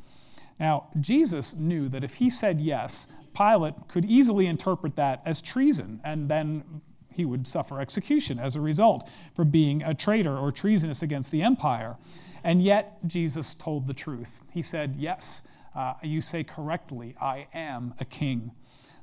Now, 0.59 0.89
Jesus 1.01 1.55
knew 1.55 1.89
that 1.89 2.05
if 2.05 2.15
he 2.15 2.31
said 2.31 2.61
yes, 2.61 3.09
Pilate 3.37 3.75
could 3.89 4.05
easily 4.05 4.47
interpret 4.47 4.97
that 4.97 5.23
as 5.25 5.41
treason, 5.41 6.01
and 6.05 6.29
then 6.29 6.81
he 7.13 7.25
would 7.25 7.47
suffer 7.47 7.81
execution 7.81 8.39
as 8.39 8.57
a 8.57 8.61
result 8.61 9.09
for 9.35 9.45
being 9.45 9.83
a 9.83 9.95
traitor 9.95 10.37
or 10.37 10.53
treasonous 10.53 11.03
against 11.03 11.31
the 11.31 11.43
empire. 11.43 11.97
And 12.45 12.63
yet, 12.63 12.99
Jesus 13.07 13.55
told 13.55 13.87
the 13.87 13.95
truth. 13.95 14.41
He 14.53 14.63
said, 14.63 14.97
Yes, 14.97 15.43
uh, 15.75 15.95
you 16.03 16.21
say 16.21 16.45
correctly, 16.45 17.15
I 17.21 17.49
am 17.55 17.95
a 18.01 18.05
king. 18.05 18.53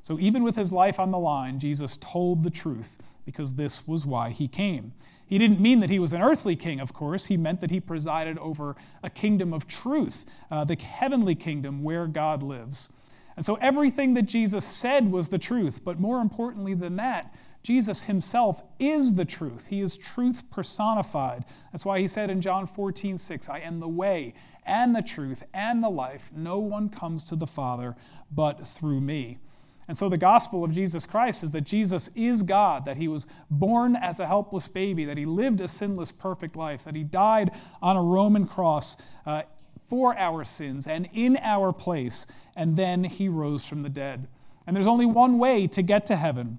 So, 0.02 0.20
even 0.20 0.44
with 0.44 0.56
his 0.56 0.72
life 0.72 1.00
on 1.00 1.12
the 1.12 1.20
line, 1.20 1.60
Jesus 1.60 1.98
told 1.98 2.44
the 2.44 2.50
truth 2.50 3.02
because 3.26 3.54
this 3.54 3.88
was 3.88 4.06
why 4.06 4.30
he 4.30 4.48
came. 4.48 4.94
He 5.28 5.38
didn't 5.38 5.60
mean 5.60 5.80
that 5.80 5.90
he 5.90 6.00
was 6.00 6.14
an 6.14 6.22
earthly 6.22 6.56
king, 6.56 6.80
of 6.80 6.94
course. 6.94 7.28
He 7.28 7.38
meant 7.38 7.62
that 7.62 7.72
he 7.72 7.80
presided 7.80 8.38
over 8.38 8.76
a 9.02 9.10
kingdom 9.10 9.54
of 9.54 9.68
truth, 9.68 10.26
uh, 10.52 10.64
the 10.64 10.76
heavenly 10.76 11.36
kingdom 11.36 11.84
where 11.84 12.08
God 12.08 12.44
lives. 12.44 12.90
And 13.36 13.44
so 13.44 13.56
everything 13.56 14.14
that 14.14 14.24
Jesus 14.24 14.66
said 14.66 15.12
was 15.12 15.30
the 15.30 15.38
truth. 15.38 15.84
But 15.84 16.00
more 16.00 16.22
importantly 16.22 16.74
than 16.74 16.96
that, 16.98 17.34
Jesus 17.64 18.04
himself 18.04 18.62
is 18.80 19.16
the 19.16 19.26
truth. 19.26 19.68
He 19.68 19.82
is 19.82 19.98
truth 19.98 20.50
personified. 20.52 21.46
That's 21.72 21.86
why 21.86 22.00
he 22.00 22.08
said 22.08 22.30
in 22.30 22.40
John 22.40 22.68
14, 22.68 23.18
6, 23.18 23.50
I 23.50 23.60
am 23.60 23.80
the 23.80 23.88
way 23.88 24.36
and 24.66 24.96
the 24.96 25.02
truth 25.02 25.44
and 25.54 25.84
the 25.84 25.90
life. 25.90 26.32
No 26.34 26.60
one 26.60 26.90
comes 26.90 27.24
to 27.26 27.36
the 27.36 27.48
Father 27.48 27.96
but 28.32 28.68
through 28.68 29.02
me. 29.02 29.40
And 29.88 29.98
so 29.98 30.10
the 30.10 30.18
gospel 30.18 30.64
of 30.64 30.72
Jesus 30.72 31.06
Christ 31.06 31.44
is 31.44 31.52
that 31.52 31.62
Jesus 31.62 32.10
is 32.16 32.42
God, 32.42 32.86
that 32.86 32.98
he 32.98 33.08
was 33.08 33.28
born 33.52 33.96
as 33.96 34.20
a 34.20 34.26
helpless 34.26 34.68
baby, 34.68 35.06
that 35.06 35.18
he 35.18 35.26
lived 35.26 35.62
a 35.62 35.68
sinless, 35.68 36.12
perfect 36.12 36.56
life, 36.56 36.84
that 36.86 36.96
he 36.96 37.04
died 37.04 37.52
on 37.82 37.96
a 37.96 38.02
Roman 38.02 38.48
cross 38.48 38.98
uh, 39.26 39.44
for 39.88 40.18
our 40.18 40.44
sins 40.44 40.88
and 40.88 41.08
in 41.14 41.38
our 41.38 41.72
place, 41.72 42.26
and 42.56 42.76
then 42.76 43.04
he 43.04 43.30
rose 43.30 43.68
from 43.68 43.84
the 43.84 43.90
dead. 43.90 44.28
And 44.66 44.76
there's 44.76 44.88
only 44.88 45.06
one 45.06 45.38
way 45.38 45.68
to 45.68 45.84
get 45.84 46.08
to 46.08 46.16
heaven, 46.16 46.58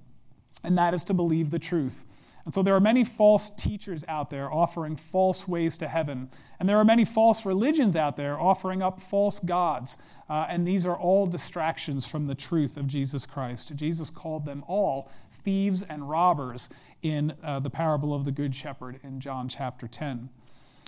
and 0.63 0.79
that 0.79 0.95
is 0.95 1.03
to 1.05 1.15
believe 1.15 1.51
the 1.51 1.59
truth. 1.59 2.05
And 2.47 2.55
so 2.55 2.63
there 2.63 2.77
are 2.77 2.81
many 2.81 3.03
false 3.03 3.51
teachers 3.51 4.05
out 4.07 4.31
there 4.31 4.51
offering 4.51 4.95
false 4.95 5.49
ways 5.49 5.77
to 5.79 5.89
heaven. 5.89 6.31
And 6.61 6.69
there 6.69 6.79
are 6.79 6.85
many 6.85 7.05
false 7.05 7.45
religions 7.45 7.97
out 7.97 8.17
there 8.17 8.41
offering 8.41 8.83
up 8.83 9.01
false 9.01 9.41
gods. 9.41 9.99
Uh, 10.31 10.47
and 10.49 10.67
these 10.67 10.87
are 10.87 10.97
all 10.97 11.27
distractions 11.27 12.07
from 12.07 12.29
the 12.29 12.37
truth 12.37 12.77
of 12.77 12.87
Jesus 12.87 13.27
Christ. 13.27 13.75
Jesus 13.75 14.11
called 14.11 14.45
them 14.45 14.65
all 14.69 15.11
thieves 15.29 15.83
and 15.83 16.09
robbers 16.09 16.69
in 17.03 17.35
uh, 17.43 17.59
the 17.59 17.71
parable 17.71 18.15
of 18.15 18.25
the 18.25 18.33
Good 18.33 18.55
Shepherd 18.55 19.01
in 19.03 19.19
John 19.19 19.49
chapter 19.49 19.89
10. 19.89 20.29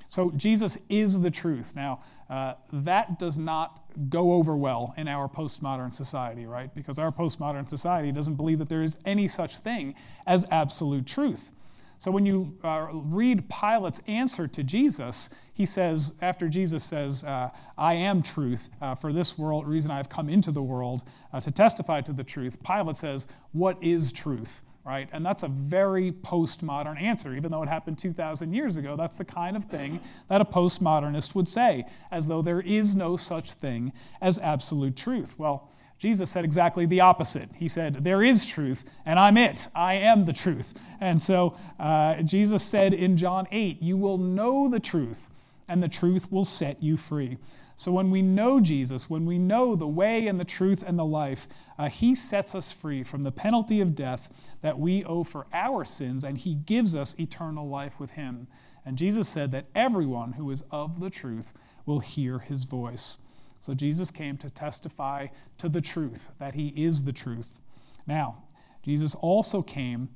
So 0.08 0.30
Jesus 0.32 0.78
is 0.88 1.20
the 1.20 1.30
truth. 1.30 1.76
Now, 1.76 2.00
uh, 2.30 2.54
that 2.72 3.18
does 3.18 3.38
not 3.38 3.84
go 4.10 4.32
over 4.32 4.56
well 4.56 4.94
in 4.96 5.08
our 5.08 5.28
postmodern 5.28 5.92
society, 5.92 6.46
right? 6.46 6.74
Because 6.74 6.98
our 6.98 7.12
postmodern 7.12 7.68
society 7.68 8.12
doesn't 8.12 8.34
believe 8.34 8.58
that 8.58 8.68
there 8.68 8.82
is 8.82 8.98
any 9.04 9.28
such 9.28 9.58
thing 9.58 9.94
as 10.26 10.44
absolute 10.50 11.06
truth. 11.06 11.52
So 12.00 12.12
when 12.12 12.24
you 12.24 12.56
uh, 12.62 12.86
read 12.92 13.48
Pilate's 13.50 14.00
answer 14.06 14.46
to 14.46 14.62
Jesus, 14.62 15.30
he 15.52 15.66
says, 15.66 16.12
after 16.22 16.48
Jesus 16.48 16.84
says, 16.84 17.24
uh, 17.24 17.50
I 17.76 17.94
am 17.94 18.22
truth, 18.22 18.70
uh, 18.80 18.94
for 18.94 19.12
this 19.12 19.36
world, 19.36 19.66
reason 19.66 19.90
I 19.90 19.96
have 19.96 20.08
come 20.08 20.28
into 20.28 20.52
the 20.52 20.62
world 20.62 21.02
uh, 21.32 21.40
to 21.40 21.50
testify 21.50 22.00
to 22.02 22.12
the 22.12 22.22
truth, 22.22 22.62
Pilate 22.62 22.96
says, 22.96 23.26
What 23.50 23.82
is 23.82 24.12
truth? 24.12 24.62
Right? 24.84 25.08
And 25.12 25.24
that's 25.24 25.42
a 25.42 25.48
very 25.48 26.12
postmodern 26.12 27.00
answer, 27.00 27.34
even 27.34 27.50
though 27.50 27.62
it 27.62 27.68
happened 27.68 27.98
2,000 27.98 28.52
years 28.52 28.76
ago. 28.76 28.96
That's 28.96 29.16
the 29.16 29.24
kind 29.24 29.56
of 29.56 29.64
thing 29.64 30.00
that 30.28 30.40
a 30.40 30.44
postmodernist 30.44 31.34
would 31.34 31.48
say, 31.48 31.84
as 32.10 32.26
though 32.26 32.42
there 32.42 32.60
is 32.60 32.96
no 32.96 33.16
such 33.16 33.52
thing 33.52 33.92
as 34.20 34.38
absolute 34.38 34.96
truth. 34.96 35.38
Well, 35.38 35.70
Jesus 35.98 36.30
said 36.30 36.44
exactly 36.44 36.86
the 36.86 37.00
opposite. 37.00 37.50
He 37.56 37.66
said, 37.66 38.04
There 38.04 38.22
is 38.22 38.46
truth, 38.46 38.84
and 39.04 39.18
I'm 39.18 39.36
it. 39.36 39.66
I 39.74 39.94
am 39.94 40.24
the 40.24 40.32
truth. 40.32 40.74
And 41.00 41.20
so 41.20 41.56
uh, 41.78 42.22
Jesus 42.22 42.62
said 42.62 42.94
in 42.94 43.16
John 43.16 43.48
8, 43.50 43.82
You 43.82 43.96
will 43.96 44.18
know 44.18 44.68
the 44.68 44.80
truth, 44.80 45.28
and 45.68 45.82
the 45.82 45.88
truth 45.88 46.30
will 46.30 46.44
set 46.44 46.82
you 46.82 46.96
free. 46.96 47.36
So 47.78 47.92
when 47.92 48.10
we 48.10 48.22
know 48.22 48.58
Jesus, 48.58 49.08
when 49.08 49.24
we 49.24 49.38
know 49.38 49.76
the 49.76 49.86
way 49.86 50.26
and 50.26 50.40
the 50.40 50.44
truth 50.44 50.82
and 50.84 50.98
the 50.98 51.04
life, 51.04 51.46
uh, 51.78 51.88
he 51.88 52.12
sets 52.12 52.56
us 52.56 52.72
free 52.72 53.04
from 53.04 53.22
the 53.22 53.30
penalty 53.30 53.80
of 53.80 53.94
death 53.94 54.32
that 54.62 54.80
we 54.80 55.04
owe 55.04 55.22
for 55.22 55.46
our 55.52 55.84
sins, 55.84 56.24
and 56.24 56.36
he 56.36 56.56
gives 56.56 56.96
us 56.96 57.14
eternal 57.20 57.68
life 57.68 58.00
with 58.00 58.10
him. 58.10 58.48
And 58.84 58.98
Jesus 58.98 59.28
said 59.28 59.52
that 59.52 59.66
everyone 59.76 60.32
who 60.32 60.50
is 60.50 60.64
of 60.72 60.98
the 60.98 61.08
truth 61.08 61.54
will 61.86 62.00
hear 62.00 62.40
his 62.40 62.64
voice. 62.64 63.18
So 63.60 63.74
Jesus 63.74 64.10
came 64.10 64.36
to 64.38 64.50
testify 64.50 65.28
to 65.58 65.68
the 65.68 65.80
truth, 65.80 66.30
that 66.40 66.54
he 66.54 66.74
is 66.74 67.04
the 67.04 67.12
truth. 67.12 67.60
Now, 68.08 68.42
Jesus 68.82 69.14
also 69.14 69.62
came 69.62 70.08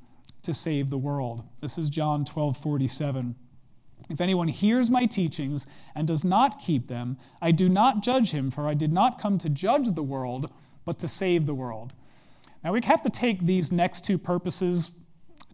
to 0.43 0.53
save 0.53 0.91
the 0.91 0.99
world. 0.99 1.45
This 1.61 1.79
is 1.79 1.91
John 1.91 2.25
12 2.25 2.57
47. 2.57 3.37
If 4.13 4.21
anyone 4.21 4.49
hears 4.49 4.91
my 4.91 5.07
teachings 5.07 5.67
and 5.95 6.07
does 6.07 6.23
not 6.23 6.59
keep 6.61 6.87
them, 6.89 7.17
I 7.41 7.51
do 7.51 7.69
not 7.69 8.03
judge 8.03 8.31
him, 8.31 8.51
for 8.51 8.69
I 8.69 8.75
did 8.75 8.93
not 8.93 9.19
come 9.19 9.39
to 9.39 9.49
judge 9.49 9.95
the 9.95 10.03
world, 10.03 10.53
but 10.85 10.99
to 10.99 11.09
save 11.09 11.47
the 11.47 11.55
world. 11.55 11.95
Now, 12.63 12.73
we 12.73 12.81
have 12.85 13.01
to 13.03 13.11
take 13.11 13.47
these 13.47 13.73
next 13.73 14.05
two 14.05 14.19
purposes 14.19 14.93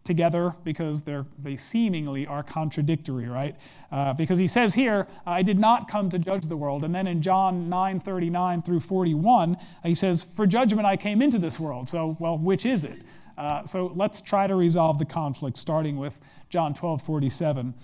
together 0.02 0.54
because 0.64 1.02
they 1.02 1.54
seemingly 1.54 2.26
are 2.26 2.42
contradictory, 2.42 3.28
right? 3.28 3.54
Uh, 3.92 4.12
because 4.14 4.38
he 4.38 4.46
says 4.46 4.74
here, 4.74 5.06
I 5.24 5.42
did 5.42 5.58
not 5.58 5.88
come 5.88 6.08
to 6.10 6.18
judge 6.18 6.46
the 6.48 6.56
world. 6.56 6.82
And 6.82 6.92
then 6.92 7.06
in 7.06 7.22
John 7.22 7.68
9 7.68 8.00
39 8.00 8.62
through 8.62 8.80
41, 8.80 9.56
he 9.84 9.94
says, 9.94 10.24
For 10.24 10.46
judgment 10.46 10.86
I 10.86 10.96
came 10.96 11.22
into 11.22 11.38
this 11.38 11.60
world. 11.60 11.88
So, 11.88 12.16
well, 12.18 12.36
which 12.36 12.66
is 12.66 12.84
it? 12.84 13.02
Uh, 13.36 13.64
so 13.64 13.92
let's 13.94 14.20
try 14.20 14.48
to 14.48 14.56
resolve 14.56 14.98
the 14.98 15.04
conflict, 15.04 15.56
starting 15.56 15.96
with 15.96 16.18
John 16.50 16.74
12 16.74 17.02
47. 17.02 17.74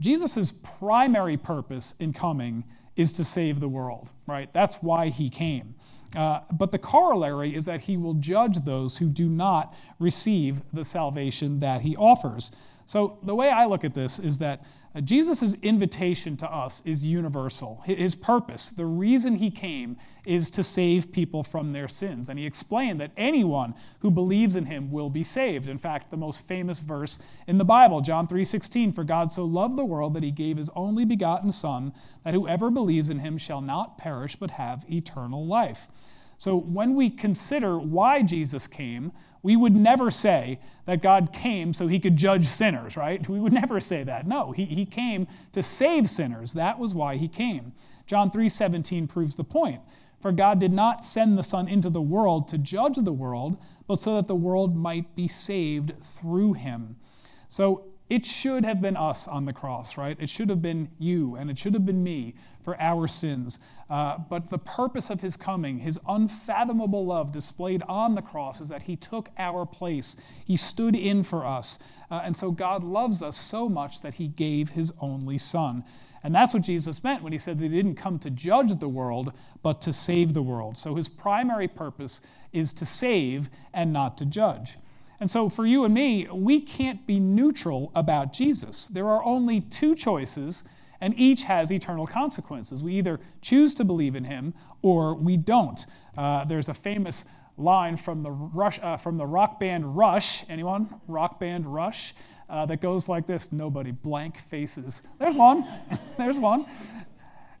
Jesus' 0.00 0.52
primary 0.52 1.36
purpose 1.36 1.94
in 1.98 2.12
coming 2.12 2.64
is 2.96 3.12
to 3.14 3.24
save 3.24 3.60
the 3.60 3.68
world, 3.68 4.12
right? 4.26 4.52
That's 4.52 4.76
why 4.76 5.08
he 5.08 5.30
came. 5.30 5.74
Uh, 6.16 6.40
but 6.52 6.72
the 6.72 6.78
corollary 6.78 7.54
is 7.54 7.66
that 7.66 7.82
he 7.82 7.96
will 7.96 8.14
judge 8.14 8.64
those 8.64 8.96
who 8.96 9.08
do 9.08 9.28
not 9.28 9.74
receive 9.98 10.62
the 10.72 10.84
salvation 10.84 11.60
that 11.60 11.82
he 11.82 11.96
offers. 11.96 12.50
So, 12.88 13.18
the 13.22 13.34
way 13.34 13.50
I 13.50 13.66
look 13.66 13.84
at 13.84 13.92
this 13.92 14.18
is 14.18 14.38
that 14.38 14.64
uh, 14.94 15.02
Jesus' 15.02 15.52
invitation 15.62 16.38
to 16.38 16.50
us 16.50 16.82
is 16.86 17.04
universal. 17.04 17.82
His 17.84 18.14
purpose, 18.14 18.70
the 18.70 18.86
reason 18.86 19.34
he 19.34 19.50
came, 19.50 19.98
is 20.24 20.48
to 20.48 20.64
save 20.64 21.12
people 21.12 21.42
from 21.42 21.70
their 21.70 21.86
sins. 21.86 22.30
And 22.30 22.38
he 22.38 22.46
explained 22.46 22.98
that 23.02 23.10
anyone 23.18 23.74
who 23.98 24.10
believes 24.10 24.56
in 24.56 24.64
him 24.64 24.90
will 24.90 25.10
be 25.10 25.22
saved. 25.22 25.68
In 25.68 25.76
fact, 25.76 26.10
the 26.10 26.16
most 26.16 26.40
famous 26.40 26.80
verse 26.80 27.18
in 27.46 27.58
the 27.58 27.64
Bible, 27.64 28.00
John 28.00 28.26
3:16, 28.26 28.92
for 28.92 29.04
God 29.04 29.30
so 29.30 29.44
loved 29.44 29.76
the 29.76 29.84
world 29.84 30.14
that 30.14 30.22
he 30.22 30.30
gave 30.30 30.56
his 30.56 30.70
only 30.74 31.04
begotten 31.04 31.52
son 31.52 31.92
that 32.24 32.32
whoever 32.32 32.70
believes 32.70 33.10
in 33.10 33.18
him 33.18 33.36
shall 33.36 33.60
not 33.60 33.98
perish 33.98 34.34
but 34.34 34.52
have 34.52 34.90
eternal 34.90 35.46
life. 35.46 35.90
So 36.38 36.56
when 36.56 36.94
we 36.94 37.10
consider 37.10 37.78
why 37.78 38.22
Jesus 38.22 38.66
came, 38.68 39.12
we 39.42 39.56
would 39.56 39.74
never 39.74 40.10
say 40.10 40.60
that 40.86 41.02
God 41.02 41.32
came 41.32 41.72
so 41.72 41.86
he 41.86 41.98
could 41.98 42.16
judge 42.16 42.46
sinners, 42.46 42.96
right? 42.96 43.28
We 43.28 43.40
would 43.40 43.52
never 43.52 43.80
say 43.80 44.04
that. 44.04 44.26
No, 44.26 44.52
he, 44.52 44.64
he 44.64 44.86
came 44.86 45.26
to 45.52 45.62
save 45.62 46.08
sinners. 46.08 46.52
That 46.52 46.78
was 46.78 46.94
why 46.94 47.16
he 47.16 47.28
came. 47.28 47.72
John 48.06 48.30
3:17 48.30 49.08
proves 49.08 49.36
the 49.36 49.44
point. 49.44 49.82
For 50.20 50.32
God 50.32 50.58
did 50.58 50.72
not 50.72 51.04
send 51.04 51.38
the 51.38 51.42
Son 51.42 51.68
into 51.68 51.90
the 51.90 52.02
world 52.02 52.48
to 52.48 52.58
judge 52.58 52.96
the 52.96 53.12
world, 53.12 53.58
but 53.86 54.00
so 54.00 54.16
that 54.16 54.26
the 54.26 54.34
world 54.34 54.76
might 54.76 55.14
be 55.14 55.28
saved 55.28 55.92
through 56.00 56.54
him. 56.54 56.96
So 57.48 57.84
it 58.08 58.24
should 58.24 58.64
have 58.64 58.80
been 58.80 58.96
us 58.96 59.28
on 59.28 59.44
the 59.44 59.52
cross, 59.52 59.98
right? 59.98 60.16
It 60.18 60.30
should 60.30 60.48
have 60.48 60.62
been 60.62 60.88
you 60.98 61.36
and 61.36 61.50
it 61.50 61.58
should 61.58 61.74
have 61.74 61.84
been 61.84 62.02
me 62.02 62.34
for 62.62 62.80
our 62.80 63.06
sins. 63.06 63.58
Uh, 63.90 64.18
but 64.30 64.48
the 64.48 64.58
purpose 64.58 65.10
of 65.10 65.20
his 65.20 65.36
coming, 65.36 65.78
his 65.78 65.98
unfathomable 66.08 67.04
love 67.04 67.32
displayed 67.32 67.82
on 67.88 68.14
the 68.14 68.22
cross, 68.22 68.60
is 68.60 68.68
that 68.70 68.82
he 68.82 68.96
took 68.96 69.28
our 69.38 69.66
place. 69.66 70.16
He 70.44 70.56
stood 70.56 70.96
in 70.96 71.22
for 71.22 71.44
us. 71.46 71.78
Uh, 72.10 72.22
and 72.24 72.36
so 72.36 72.50
God 72.50 72.82
loves 72.82 73.22
us 73.22 73.36
so 73.36 73.68
much 73.68 74.00
that 74.00 74.14
he 74.14 74.28
gave 74.28 74.70
his 74.70 74.92
only 75.00 75.38
son. 75.38 75.84
And 76.22 76.34
that's 76.34 76.52
what 76.52 76.62
Jesus 76.62 77.04
meant 77.04 77.22
when 77.22 77.32
he 77.32 77.38
said 77.38 77.58
that 77.58 77.64
he 77.64 77.76
didn't 77.76 77.94
come 77.94 78.18
to 78.20 78.30
judge 78.30 78.74
the 78.76 78.88
world, 78.88 79.32
but 79.62 79.80
to 79.82 79.92
save 79.92 80.34
the 80.34 80.42
world. 80.42 80.76
So 80.76 80.94
his 80.94 81.08
primary 81.08 81.68
purpose 81.68 82.20
is 82.52 82.72
to 82.74 82.86
save 82.86 83.50
and 83.72 83.92
not 83.92 84.18
to 84.18 84.24
judge. 84.24 84.78
And 85.20 85.30
so, 85.30 85.48
for 85.48 85.66
you 85.66 85.84
and 85.84 85.92
me, 85.92 86.28
we 86.30 86.60
can't 86.60 87.04
be 87.06 87.18
neutral 87.18 87.90
about 87.94 88.32
Jesus. 88.32 88.86
There 88.88 89.08
are 89.08 89.22
only 89.24 89.60
two 89.60 89.94
choices, 89.94 90.62
and 91.00 91.12
each 91.18 91.44
has 91.44 91.72
eternal 91.72 92.06
consequences. 92.06 92.82
We 92.82 92.94
either 92.94 93.18
choose 93.40 93.74
to 93.74 93.84
believe 93.84 94.14
in 94.14 94.24
him 94.24 94.54
or 94.82 95.14
we 95.14 95.36
don't. 95.36 95.84
Uh, 96.16 96.44
there's 96.44 96.68
a 96.68 96.74
famous 96.74 97.24
line 97.56 97.96
from 97.96 98.22
the, 98.22 98.30
Rush, 98.30 98.78
uh, 98.80 98.96
from 98.96 99.18
the 99.18 99.26
rock 99.26 99.58
band 99.58 99.96
Rush. 99.96 100.44
Anyone? 100.48 101.00
Rock 101.08 101.40
band 101.40 101.66
Rush? 101.66 102.14
Uh, 102.48 102.64
that 102.66 102.80
goes 102.80 103.08
like 103.08 103.26
this 103.26 103.52
Nobody, 103.52 103.90
blank 103.90 104.38
faces. 104.38 105.02
There's 105.18 105.36
one. 105.36 105.68
There's 106.16 106.38
one. 106.38 106.64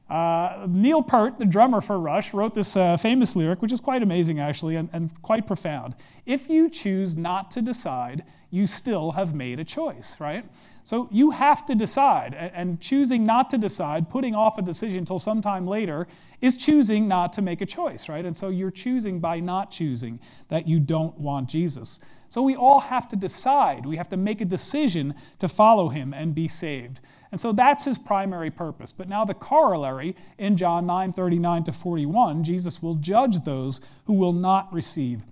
Uh, 0.08 0.66
Neil 0.68 1.02
Peart, 1.02 1.38
the 1.38 1.44
drummer 1.44 1.80
for 1.80 2.00
Rush, 2.00 2.32
wrote 2.32 2.54
this 2.54 2.76
uh, 2.76 2.96
famous 2.96 3.36
lyric, 3.36 3.60
which 3.60 3.72
is 3.72 3.80
quite 3.80 4.02
amazing 4.02 4.40
actually 4.40 4.76
and, 4.76 4.88
and 4.92 5.10
quite 5.22 5.46
profound. 5.46 5.94
If 6.24 6.48
you 6.48 6.70
choose 6.70 7.16
not 7.16 7.50
to 7.52 7.62
decide, 7.62 8.24
you 8.50 8.66
still 8.66 9.12
have 9.12 9.34
made 9.34 9.60
a 9.60 9.64
choice, 9.64 10.16
right? 10.18 10.44
So 10.84 11.06
you 11.10 11.30
have 11.32 11.66
to 11.66 11.74
decide, 11.74 12.32
and 12.32 12.80
choosing 12.80 13.26
not 13.26 13.50
to 13.50 13.58
decide, 13.58 14.08
putting 14.08 14.34
off 14.34 14.56
a 14.56 14.62
decision 14.62 15.00
until 15.00 15.18
sometime 15.18 15.66
later, 15.66 16.08
is 16.40 16.56
choosing 16.56 17.06
not 17.06 17.34
to 17.34 17.42
make 17.42 17.60
a 17.60 17.66
choice, 17.66 18.08
right? 18.08 18.24
And 18.24 18.34
so 18.34 18.48
you're 18.48 18.70
choosing 18.70 19.20
by 19.20 19.40
not 19.40 19.70
choosing 19.70 20.18
that 20.48 20.66
you 20.66 20.80
don't 20.80 21.18
want 21.18 21.50
Jesus. 21.50 22.00
So 22.30 22.40
we 22.40 22.56
all 22.56 22.80
have 22.80 23.06
to 23.08 23.16
decide. 23.16 23.84
We 23.84 23.98
have 23.98 24.08
to 24.08 24.16
make 24.16 24.40
a 24.40 24.46
decision 24.46 25.14
to 25.40 25.48
follow 25.48 25.90
him 25.90 26.14
and 26.14 26.34
be 26.34 26.48
saved. 26.48 27.00
And 27.30 27.40
so 27.40 27.52
that's 27.52 27.84
his 27.84 27.98
primary 27.98 28.50
purpose. 28.50 28.92
But 28.92 29.08
now 29.08 29.24
the 29.24 29.34
corollary 29.34 30.16
in 30.38 30.56
John 30.56 30.86
9 30.86 31.12
39 31.12 31.64
to 31.64 31.72
41, 31.72 32.44
Jesus 32.44 32.82
will 32.82 32.94
judge 32.94 33.44
those 33.44 33.80
who 34.06 34.14
will 34.14 34.32
not 34.32 34.72
receive 34.72 35.22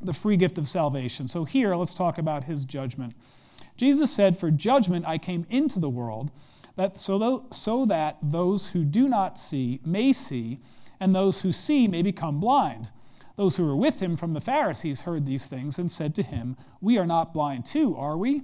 the 0.00 0.12
free 0.12 0.36
gift 0.36 0.58
of 0.58 0.68
salvation. 0.68 1.28
So 1.28 1.44
here, 1.44 1.74
let's 1.74 1.94
talk 1.94 2.18
about 2.18 2.44
his 2.44 2.64
judgment. 2.64 3.14
Jesus 3.76 4.12
said, 4.12 4.38
For 4.38 4.50
judgment 4.50 5.06
I 5.06 5.18
came 5.18 5.46
into 5.50 5.78
the 5.78 5.90
world, 5.90 6.30
that 6.76 6.98
so, 6.98 7.46
so 7.52 7.84
that 7.86 8.18
those 8.22 8.68
who 8.68 8.84
do 8.84 9.08
not 9.08 9.38
see 9.38 9.80
may 9.84 10.12
see, 10.12 10.60
and 11.00 11.14
those 11.14 11.42
who 11.42 11.52
see 11.52 11.88
may 11.88 12.02
become 12.02 12.40
blind. 12.40 12.90
Those 13.36 13.56
who 13.56 13.66
were 13.66 13.76
with 13.76 14.00
him 14.00 14.16
from 14.16 14.32
the 14.32 14.40
Pharisees 14.40 15.02
heard 15.02 15.26
these 15.26 15.46
things 15.46 15.78
and 15.78 15.90
said 15.90 16.14
to 16.14 16.22
him, 16.22 16.56
We 16.80 16.96
are 16.96 17.06
not 17.06 17.34
blind 17.34 17.66
too, 17.66 17.94
are 17.96 18.16
we? 18.16 18.42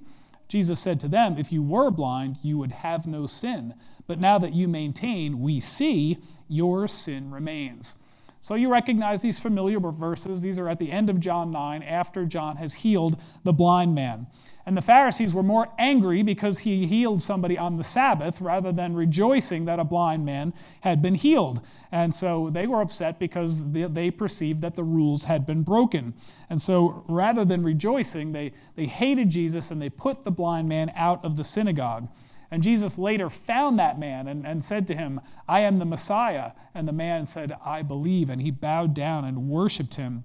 Jesus 0.53 0.81
said 0.81 1.01
to 1.01 1.09
them, 1.09 1.38
If 1.38 1.51
you 1.51 1.62
were 1.62 1.91
blind, 1.91 2.37
you 2.43 2.59
would 2.59 2.73
have 2.73 3.07
no 3.07 3.27
sin. 3.27 3.73
But 4.07 4.21
now 4.21 4.37
that 4.38 4.53
you 4.53 4.69
maintain, 4.69 5.41
we 5.41 5.61
see, 5.61 6.19
your 6.47 6.87
sin 6.87 7.31
remains. 7.31 7.95
So 8.43 8.55
you 8.55 8.71
recognize 8.71 9.23
these 9.23 9.41
familiar 9.41 9.81
verses. 9.81 10.43
These 10.43 10.59
are 10.59 10.69
at 10.69 10.79
the 10.79 10.93
end 10.93 11.09
of 11.09 11.21
John 11.21 11.53
9, 11.53 11.83
after 11.83 12.27
John 12.27 12.57
has 12.57 12.75
healed 12.75 13.19
the 13.45 13.55
blind 13.55 13.95
man. 13.95 14.27
And 14.64 14.77
the 14.77 14.83
Pharisees 14.83 15.35
were 15.35 15.42
more 15.42 15.68
angry 15.79 16.22
because 16.22 16.61
he 16.61 16.87
healed 16.87 17.20
somebody 17.20 17.59
on 17.59 17.77
the 17.77 17.85
Sabbath 17.85 18.40
rather 18.40 18.70
than 18.70 18.94
rejoicing 18.94 19.64
that 19.64 19.81
a 19.81 19.85
blind 19.85 20.25
man 20.25 20.55
had 20.83 21.03
been 21.03 21.16
healed. 21.16 21.61
And 21.90 22.14
so 22.14 22.48
they 22.51 22.66
were 22.66 22.81
upset 22.81 23.18
because 23.18 23.72
they 23.72 24.11
perceived 24.11 24.62
that 24.62 24.75
the 24.75 24.85
rules 24.85 25.25
had 25.25 25.46
been 25.46 25.62
broken. 25.62 26.14
And 26.48 26.62
so 26.62 27.05
rather 27.09 27.44
than 27.44 27.64
rejoicing, 27.64 28.33
they, 28.33 28.53
they 28.77 28.87
hated 28.87 29.31
Jesus 29.31 29.70
and 29.72 29.83
they 29.83 29.90
put 29.90 30.22
the 30.22 30.31
blind 30.31 30.68
man 30.68 30.92
out 30.94 31.25
of 31.25 31.37
the 31.37 31.44
synagogue. 31.44 32.09
And 32.53 32.62
Jesus 32.62 32.98
later 32.98 33.31
found 33.31 33.79
that 33.79 33.98
man 33.98 34.29
and, 34.29 34.46
and 34.46 34.62
said 34.62 34.87
to 34.88 34.94
him, 34.94 35.20
I 35.48 35.62
am 35.62 35.79
the 35.79 35.87
Messiah. 35.87 36.53
And 36.75 36.87
the 36.87 36.92
man 36.92 37.27
said, 37.27 37.57
I 37.64 37.83
believe. 37.83 38.29
And 38.29 38.42
he 38.42 38.51
bowed 38.51 38.94
down 38.94 39.25
and 39.25 39.48
worshiped 39.48 39.94
him. 39.94 40.25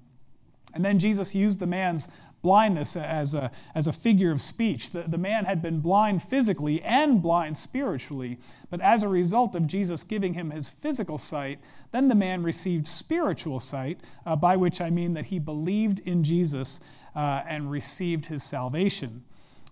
And 0.74 0.84
then 0.84 1.00
Jesus 1.00 1.34
used 1.34 1.60
the 1.60 1.66
man's 1.66 2.08
blindness 2.48 2.96
as 2.96 3.36
a, 3.36 3.52
as 3.76 3.88
a 3.88 3.92
figure 3.92 4.32
of 4.32 4.40
speech. 4.40 4.92
The, 4.92 5.04
the 5.06 5.18
man 5.18 5.44
had 5.44 5.62
been 5.62 5.82
blind 5.82 6.24
physically 6.24 6.82
and 6.82 7.22
blind 7.22 7.58
spiritually, 7.58 8.40
but 8.70 8.80
as 8.80 9.04
a 9.04 9.10
result 9.10 9.54
of 9.54 9.68
Jesus 9.68 10.06
giving 10.06 10.34
him 10.34 10.52
his 10.52 10.70
physical 10.70 11.18
sight, 11.18 11.60
then 11.92 12.08
the 12.08 12.16
man 12.16 12.44
received 12.44 12.88
spiritual 12.88 13.60
sight, 13.60 14.00
uh, 14.26 14.38
by 14.38 14.56
which 14.56 14.80
I 14.80 14.90
mean 14.90 15.14
that 15.16 15.26
he 15.26 15.40
believed 15.40 16.00
in 16.00 16.24
Jesus 16.24 16.80
uh, 17.18 17.44
and 17.46 17.70
received 17.70 18.28
his 18.28 18.44
salvation. 18.44 19.26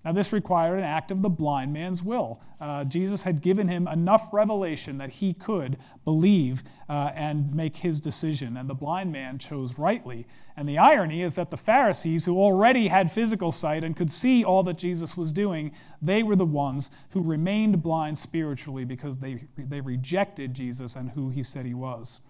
Now, 0.06 0.12
this 0.12 0.32
required 0.32 0.78
an 0.78 0.84
act 0.84 1.10
of 1.10 1.24
the 1.24 1.30
blind 1.30 1.74
man's 1.74 2.04
will. 2.04 2.40
Uh, 2.62 2.84
Jesus 2.84 3.24
had 3.24 3.42
given 3.42 3.68
him 3.68 3.88
enough 3.88 4.32
revelation 4.32 5.00
that 5.00 5.10
he 5.10 5.34
could 5.34 5.78
believe 6.04 6.64
uh, 6.88 7.10
and 7.16 7.52
make 7.56 7.76
his 7.76 8.00
decision, 8.00 8.56
and 8.56 8.70
the 8.70 8.76
blind 8.76 9.12
man 9.12 9.40
chose 9.40 9.80
rightly. 9.80 10.28
And 10.56 10.70
the 10.70 10.78
irony 10.78 11.24
is 11.24 11.34
that 11.36 11.50
the 11.50 11.58
Pharisees, 11.58 12.24
who 12.24 12.40
already 12.40 12.88
had 12.88 13.12
physical 13.12 13.52
sight 13.52 13.84
and 13.84 13.98
could 13.98 14.12
see 14.12 14.44
all 14.44 14.62
that 14.64 14.78
Jesus 14.78 15.18
was 15.18 15.34
doing, 15.34 15.72
they 16.04 16.22
were 16.22 16.36
the 16.36 16.46
ones 16.46 16.92
who 17.10 17.22
remained 17.22 17.82
blind 17.82 18.20
spiritually 18.20 18.86
because 18.86 19.18
they, 19.18 19.44
they 19.58 19.82
rejected 19.82 20.54
Jesus 20.54 20.96
and 20.96 21.10
who 21.10 21.30
he 21.32 21.42
said 21.42 21.66
he 21.66 21.74
was. 21.74 22.22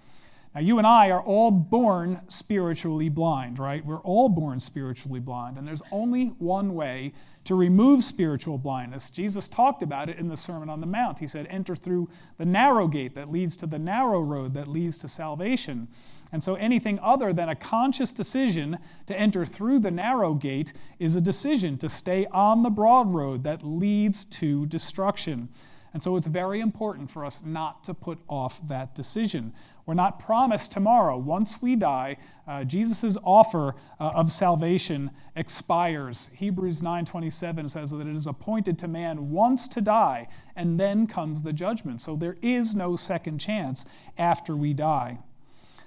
Now, 0.56 0.62
you 0.62 0.78
and 0.78 0.88
I 0.88 1.10
are 1.10 1.22
all 1.22 1.52
born 1.52 2.22
spiritually 2.30 3.10
blind, 3.10 3.60
right? 3.60 3.86
We're 3.86 4.00
all 4.00 4.30
born 4.30 4.62
spiritually 4.62 5.20
blind, 5.20 5.58
and 5.58 5.68
there's 5.68 5.82
only 5.92 6.28
one 6.40 6.74
way 6.74 7.12
to 7.46 7.56
remove 7.56 8.04
spiritual 8.04 8.58
blindness. 8.58 9.10
Jesus 9.10 9.48
talked 9.48 9.84
about 9.84 10.10
it 10.10 10.18
in 10.18 10.28
the 10.28 10.36
Sermon 10.36 10.70
on 10.70 10.82
the 10.82 10.88
Mount. 10.88 11.20
He 11.20 11.28
said, 11.28 11.48
Enter 11.50 11.76
through 11.76 12.10
the 12.38 12.46
narrow 12.46 12.88
gate 12.88 13.16
that 13.16 13.32
leads 13.32 13.56
to 13.58 13.68
the 13.68 13.80
narrow 13.80 14.20
road 14.20 14.54
that 14.56 14.68
leads 14.68 14.98
to 15.00 15.08
salvation. 15.08 15.88
And 16.32 16.44
so, 16.44 16.56
anything 16.56 17.00
other 17.00 17.32
than 17.32 17.50
a 17.50 17.56
conscious 17.56 18.12
decision 18.12 18.78
to 19.06 19.18
enter 19.18 19.46
through 19.46 19.80
the 19.80 19.92
narrow 19.92 20.34
gate 20.34 20.74
is 21.00 21.16
a 21.16 21.22
decision 21.22 21.78
to 21.78 21.88
stay 21.88 22.26
on 22.28 22.64
the 22.64 22.70
broad 22.70 23.14
road 23.14 23.44
that 23.44 23.64
leads 23.64 24.26
to 24.26 24.66
destruction. 24.66 25.50
And 25.96 26.04
so 26.04 26.18
it's 26.18 26.28
very 26.28 26.60
important 26.60 27.10
for 27.10 27.24
us 27.24 27.42
not 27.46 27.86
to 27.86 27.94
put 27.94 28.20
off 28.28 28.60
that 28.68 28.96
decision. 28.96 29.54
We're 29.86 29.94
not 29.94 30.20
promised 30.20 30.74
tomorrow. 30.74 31.18
Once 31.18 31.62
we 31.62 31.78
die, 31.78 32.18
uh, 32.46 32.66
Jesus' 32.66 33.18
offer 33.24 33.76
uh, 33.98 34.12
of 34.14 34.30
salvation 34.30 35.10
expires. 35.38 36.32
Hebrews 36.34 36.82
9:27 36.82 37.70
says 37.70 37.92
that 37.92 38.06
it 38.06 38.14
is 38.14 38.28
appointed 38.28 38.78
to 38.80 38.90
man 38.90 39.32
once 39.32 39.70
to 39.70 39.80
die, 39.80 40.28
and 40.58 40.78
then 40.78 41.08
comes 41.08 41.44
the 41.44 41.54
judgment. 41.54 42.02
So 42.02 42.18
there 42.18 42.36
is 42.42 42.76
no 42.76 42.98
second 42.98 43.40
chance 43.40 43.86
after 44.18 44.54
we 44.54 44.74
die. 44.74 45.20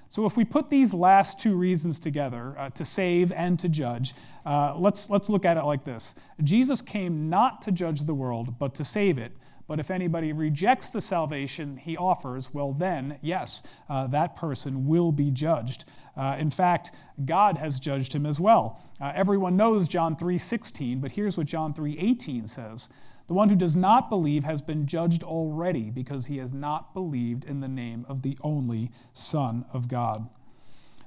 So, 0.09 0.25
if 0.25 0.38
we 0.38 0.44
put 0.47 0.71
these 0.71 0.94
last 0.94 1.38
two 1.38 1.55
reasons 1.55 1.99
together, 1.99 2.55
uh, 2.57 2.71
to 2.71 2.85
save 2.87 3.31
and 3.31 3.59
to 3.59 3.68
judge, 3.68 4.14
uh, 4.47 4.75
let's, 4.75 5.11
let's 5.11 5.29
look 5.29 5.44
at 5.44 5.59
it 5.59 5.64
like 5.64 5.85
this 5.85 6.14
Jesus 6.42 6.81
came 6.81 7.29
not 7.29 7.61
to 7.61 7.73
judge 7.73 8.07
the 8.07 8.14
world, 8.14 8.59
but 8.59 8.75
to 8.77 8.85
save 8.85 9.18
it. 9.18 9.33
But 9.68 9.78
if 9.78 9.90
anybody 9.90 10.33
rejects 10.33 10.88
the 10.88 11.00
salvation 11.00 11.76
he 11.76 11.96
offers, 11.96 12.52
well, 12.54 12.72
then, 12.72 13.18
yes, 13.20 13.62
uh, 13.90 14.07
that 14.09 14.35
person 14.35 14.88
will 14.88 15.12
be 15.12 15.31
judged. 15.31 15.85
Uh, 16.16 16.37
in 16.38 16.50
fact, 16.50 16.90
God 17.26 17.59
has 17.59 17.78
judged 17.78 18.14
him 18.14 18.24
as 18.24 18.40
well. 18.40 18.83
Uh, 18.98 19.12
everyone 19.14 19.59
knows 19.59 19.87
John 19.87 20.16
3:16, 20.16 21.00
but 21.00 21.12
here's 21.12 21.37
what 21.37 21.46
John 21.46 21.74
3:18 21.74 22.46
says. 22.48 22.88
The 23.26 23.35
one 23.35 23.50
who 23.50 23.57
does 23.57 23.76
not 23.76 24.09
believe 24.09 24.44
has 24.44 24.62
been 24.62 24.87
judged 24.87 25.22
already 25.22 25.90
because 25.90 26.26
he 26.26 26.38
has 26.38 26.54
not 26.54 26.94
believed 26.94 27.44
in 27.44 27.61
the 27.61 27.68
name 27.68 28.07
of 28.09 28.22
the 28.22 28.38
only 28.40 28.90
Son 29.12 29.66
of 29.70 29.87
God. 29.87 30.31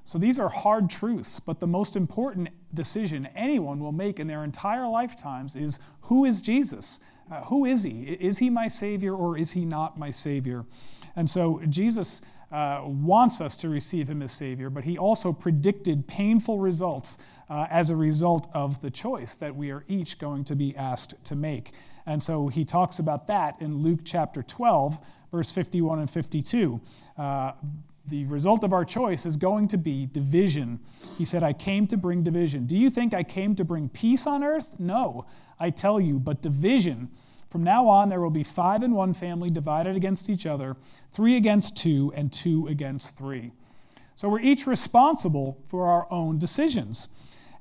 So 0.03 0.19
these 0.19 0.37
are 0.37 0.49
hard 0.49 0.87
truths, 0.87 1.39
but 1.39 1.59
the 1.59 1.67
most 1.67 1.95
important 1.95 2.49
decision 2.73 3.27
anyone 3.35 3.79
will 3.79 3.91
make 3.91 4.19
in 4.19 4.27
their 4.27 4.43
entire 4.43 4.87
lifetimes 4.87 5.55
is 5.55 5.79
who 6.01 6.25
is 6.25 6.43
Jesus? 6.43 6.99
Uh, 7.31 7.41
who 7.45 7.65
is 7.65 7.83
he? 7.83 8.03
Is 8.19 8.39
he 8.39 8.49
my 8.49 8.67
Savior 8.67 9.15
or 9.15 9.37
is 9.37 9.53
he 9.53 9.63
not 9.63 9.97
my 9.97 10.11
Savior? 10.11 10.65
And 11.15 11.29
so 11.29 11.61
Jesus 11.69 12.21
uh, 12.51 12.81
wants 12.83 13.39
us 13.39 13.55
to 13.57 13.69
receive 13.69 14.09
him 14.09 14.21
as 14.21 14.33
Savior, 14.33 14.69
but 14.69 14.83
he 14.83 14.97
also 14.97 15.31
predicted 15.31 16.05
painful 16.07 16.59
results 16.59 17.17
uh, 17.49 17.67
as 17.69 17.89
a 17.89 17.95
result 17.95 18.49
of 18.53 18.81
the 18.81 18.91
choice 18.91 19.35
that 19.35 19.55
we 19.55 19.71
are 19.71 19.85
each 19.87 20.19
going 20.19 20.43
to 20.43 20.55
be 20.55 20.75
asked 20.75 21.15
to 21.23 21.35
make. 21.35 21.71
And 22.05 22.21
so 22.21 22.49
he 22.49 22.65
talks 22.65 22.99
about 22.99 23.27
that 23.27 23.61
in 23.61 23.77
Luke 23.77 24.01
chapter 24.03 24.43
12, 24.43 24.99
verse 25.31 25.51
51 25.51 25.99
and 25.99 26.09
52. 26.09 26.81
The 28.07 28.25
result 28.25 28.63
of 28.63 28.73
our 28.73 28.83
choice 28.83 29.25
is 29.25 29.37
going 29.37 29.67
to 29.69 29.77
be 29.77 30.07
division. 30.07 30.79
He 31.17 31.25
said, 31.25 31.43
I 31.43 31.53
came 31.53 31.87
to 31.87 31.97
bring 31.97 32.23
division. 32.23 32.65
Do 32.65 32.75
you 32.75 32.89
think 32.89 33.13
I 33.13 33.23
came 33.23 33.55
to 33.55 33.63
bring 33.63 33.89
peace 33.89 34.25
on 34.25 34.43
earth? 34.43 34.79
No, 34.79 35.25
I 35.59 35.69
tell 35.69 35.99
you, 36.01 36.19
but 36.19 36.41
division. 36.41 37.09
From 37.49 37.63
now 37.63 37.87
on, 37.87 38.09
there 38.09 38.21
will 38.21 38.29
be 38.29 38.43
five 38.43 38.81
in 38.81 38.93
one 38.93 39.13
family 39.13 39.49
divided 39.49 39.95
against 39.95 40.29
each 40.29 40.45
other, 40.45 40.77
three 41.11 41.35
against 41.35 41.77
two, 41.77 42.11
and 42.15 42.31
two 42.31 42.65
against 42.67 43.17
three. 43.17 43.51
So 44.15 44.29
we're 44.29 44.39
each 44.39 44.67
responsible 44.67 45.61
for 45.67 45.85
our 45.87 46.11
own 46.11 46.39
decisions. 46.39 47.09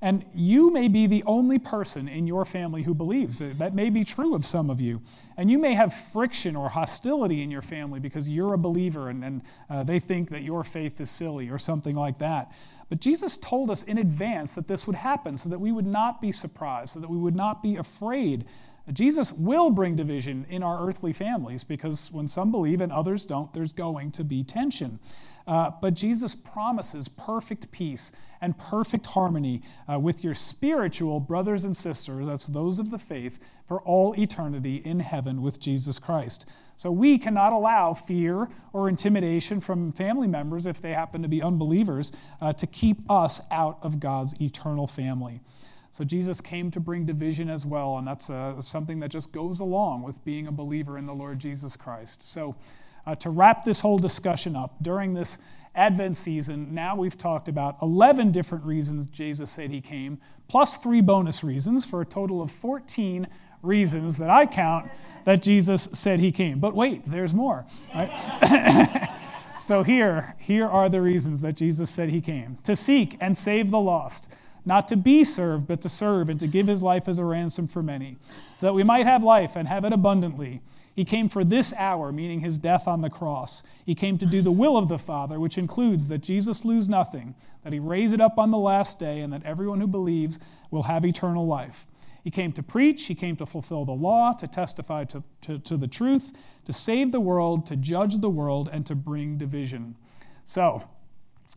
And 0.02 0.24
you 0.34 0.70
may 0.70 0.88
be 0.88 1.06
the 1.06 1.22
only 1.24 1.58
person 1.58 2.08
in 2.08 2.26
your 2.26 2.46
family 2.46 2.82
who 2.82 2.94
believes. 2.94 3.40
That 3.40 3.74
may 3.74 3.90
be 3.90 4.02
true 4.02 4.34
of 4.34 4.46
some 4.46 4.70
of 4.70 4.80
you. 4.80 5.02
And 5.36 5.50
you 5.50 5.58
may 5.58 5.74
have 5.74 5.92
friction 5.92 6.56
or 6.56 6.70
hostility 6.70 7.42
in 7.42 7.50
your 7.50 7.60
family 7.60 8.00
because 8.00 8.26
you're 8.26 8.54
a 8.54 8.58
believer 8.58 9.10
and, 9.10 9.22
and 9.22 9.42
uh, 9.68 9.82
they 9.82 9.98
think 9.98 10.30
that 10.30 10.42
your 10.42 10.64
faith 10.64 11.00
is 11.00 11.10
silly 11.10 11.50
or 11.50 11.58
something 11.58 11.94
like 11.94 12.18
that. 12.18 12.50
But 12.88 13.00
Jesus 13.00 13.36
told 13.36 13.70
us 13.70 13.82
in 13.82 13.98
advance 13.98 14.54
that 14.54 14.68
this 14.68 14.86
would 14.86 14.96
happen 14.96 15.36
so 15.36 15.50
that 15.50 15.60
we 15.60 15.70
would 15.70 15.86
not 15.86 16.20
be 16.20 16.32
surprised, 16.32 16.94
so 16.94 17.00
that 17.00 17.10
we 17.10 17.18
would 17.18 17.36
not 17.36 17.62
be 17.62 17.76
afraid. 17.76 18.46
Jesus 18.92 19.33
will 19.33 19.70
bring 19.70 19.96
division 19.96 20.46
in 20.48 20.62
our 20.62 20.87
earthly 20.87 21.12
families 21.12 21.64
because 21.64 22.11
when 22.12 22.29
some 22.29 22.50
believe 22.50 22.81
and 22.81 22.92
others 22.92 23.24
don't, 23.24 23.53
there's 23.53 23.72
going 23.72 24.11
to 24.12 24.24
be 24.24 24.42
tension. 24.42 24.98
Uh, 25.46 25.70
but 25.81 25.94
Jesus 25.94 26.35
promises 26.35 27.09
perfect 27.09 27.70
peace 27.72 28.12
and 28.40 28.57
perfect 28.57 29.07
harmony 29.07 29.62
uh, 29.90 29.98
with 29.98 30.24
your 30.24 30.35
spiritual 30.35 31.20
brothers 31.20 31.64
and 31.64 31.76
sisters, 31.76 32.26
that's 32.26 32.46
those 32.46 32.79
of 32.79 32.90
the 32.90 32.98
faith, 32.98 33.38
for 33.66 33.83
all 33.83 34.18
eternity 34.18 34.76
in 34.85 35.00
heaven 35.00 35.42
with 35.42 35.61
Jesus 35.61 35.98
Christ. 35.98 36.46
So 36.76 36.90
we 36.90 37.18
cannot 37.18 37.53
allow 37.53 37.92
fear 37.92 38.48
or 38.72 38.88
intimidation 38.88 39.61
from 39.61 39.92
family 39.92 40.26
members, 40.26 40.66
if 40.66 40.81
they 40.81 40.92
happen 40.92 41.22
to 41.22 41.29
be 41.29 41.42
unbelievers, 41.42 42.12
uh, 42.40 42.53
to 42.55 42.66
keep 42.66 42.98
us 43.11 43.40
out 43.50 43.79
of 43.83 44.00
God's 44.00 44.40
eternal 44.40 44.87
family. 44.87 45.40
So 45.92 46.05
Jesus 46.05 46.40
came 46.40 46.70
to 46.70 46.81
bring 46.81 47.05
division 47.05 47.50
as 47.50 47.66
well, 47.66 47.98
and 47.98 48.07
that's 48.07 48.31
uh, 48.31 48.61
something 48.61 49.00
that 49.00 49.11
just 49.11 49.33
goes 49.33 49.61
along 49.61 50.03
with 50.03 50.24
being 50.24 50.46
a 50.46 50.53
believer 50.53 50.98
in 50.98 51.07
the 51.07 51.12
Lord 51.12 51.38
Jesus 51.38 51.76
Christ. 51.76 52.22
So, 52.22 52.55
uh, 53.07 53.14
to 53.16 53.31
wrap 53.31 53.64
this 53.64 53.81
whole 53.81 53.98
discussion 53.98 54.55
up, 54.55 54.74
during 54.83 55.14
this 55.14 55.38
Advent 55.74 56.16
season, 56.16 56.74
now 56.74 56.94
we've 56.94 57.16
talked 57.16 57.48
about 57.48 57.76
11 57.83 58.31
different 58.31 58.64
reasons 58.64 59.07
Jesus 59.07 59.50
said 59.50 59.70
he 59.70 59.81
came, 59.81 60.18
plus 60.48 60.76
three 60.76 61.00
bonus 61.00 61.42
reasons, 61.42 61.85
for 61.85 62.03
a 62.03 62.07
total 62.07 62.42
of 62.42 62.50
14 62.50 63.26
reasons 63.62 64.16
that 64.18 64.31
I 64.31 64.46
count 64.46 64.90
that 65.24 65.42
Jesus 65.42 65.88
said 65.92 66.20
he 66.20 66.33
came. 66.33 66.59
But 66.59 66.74
wait, 66.74 67.03
there's 67.07 67.35
more. 67.35 67.64
Right? 67.94 69.09
so 69.61 69.83
here, 69.83 70.35
here 70.38 70.66
are 70.66 70.88
the 70.88 71.00
reasons 71.00 71.40
that 71.42 71.55
Jesus 71.55 71.90
said 71.90 72.11
he 72.11 72.20
came 72.20 72.59
to 72.64 72.74
seek 72.74 73.16
and 73.20 73.37
save 73.37 73.70
the 73.70 73.81
lost, 73.81 74.29
not 74.64 74.88
to 74.88 74.96
be 74.96 75.25
served, 75.25 75.66
but 75.66 75.81
to 75.83 75.88
serve 75.88 76.29
and 76.29 76.38
to 76.40 76.46
give 76.46 76.66
his 76.66 76.83
life 76.83 77.09
as 77.09 77.18
a 77.18 77.25
ransom 77.25 77.66
for 77.66 77.83
many, 77.83 78.16
so 78.57 78.66
that 78.66 78.75
we 78.75 78.83
might 78.83 79.07
have 79.07 79.23
life 79.23 79.57
and 79.57 79.68
have 79.68 79.85
it 79.85 79.92
abundantly. 79.92 80.61
He 80.94 81.05
came 81.05 81.29
for 81.29 81.44
this 81.44 81.73
hour, 81.75 82.12
meaning 82.12 82.40
his 82.40 82.59
death 82.59 82.87
on 82.87 83.01
the 83.01 83.11
cross. 83.11 83.62
He 83.87 83.94
came 83.94 84.18
to 84.18 84.27
do 84.27 84.42
the 84.42 84.51
will 84.51 84.77
of 84.77 84.88
the 84.88 84.99
Father, 84.99 85.38
which 85.40 85.57
includes 85.57 86.09
that 86.09 86.18
Jesus 86.18 86.64
lose 86.64 86.88
nothing, 86.88 87.35
that 87.64 87.73
he 87.73 87.79
raise 87.79 88.12
it 88.12 88.20
up 88.20 88.38
on 88.38 88.51
the 88.51 88.59
last 88.59 88.99
day, 88.99 89.20
and 89.20 89.33
that 89.33 89.44
everyone 89.44 89.81
who 89.81 89.87
believes 89.87 90.38
will 90.70 90.83
have 90.83 91.05
eternal 91.05 91.46
life. 91.46 91.87
He 92.23 92.31
came 92.31 92.53
to 92.53 92.62
preach, 92.62 93.07
he 93.07 93.14
came 93.14 93.37
to 93.37 93.46
fulfill 93.46 93.85
the 93.85 93.92
law, 93.92 94.33
to 94.33 94.46
testify 94.46 95.05
to, 95.05 95.23
to, 95.42 95.59
to 95.61 95.77
the 95.77 95.88
truth, 95.88 96.33
to 96.66 96.73
save 96.73 97.12
the 97.12 97.20
world, 97.20 97.66
to 97.66 97.77
judge 97.77 98.18
the 98.18 98.29
world, 98.29 98.68
and 98.70 98.85
to 98.87 98.94
bring 98.94 99.38
division. 99.38 99.96
So, 100.44 100.83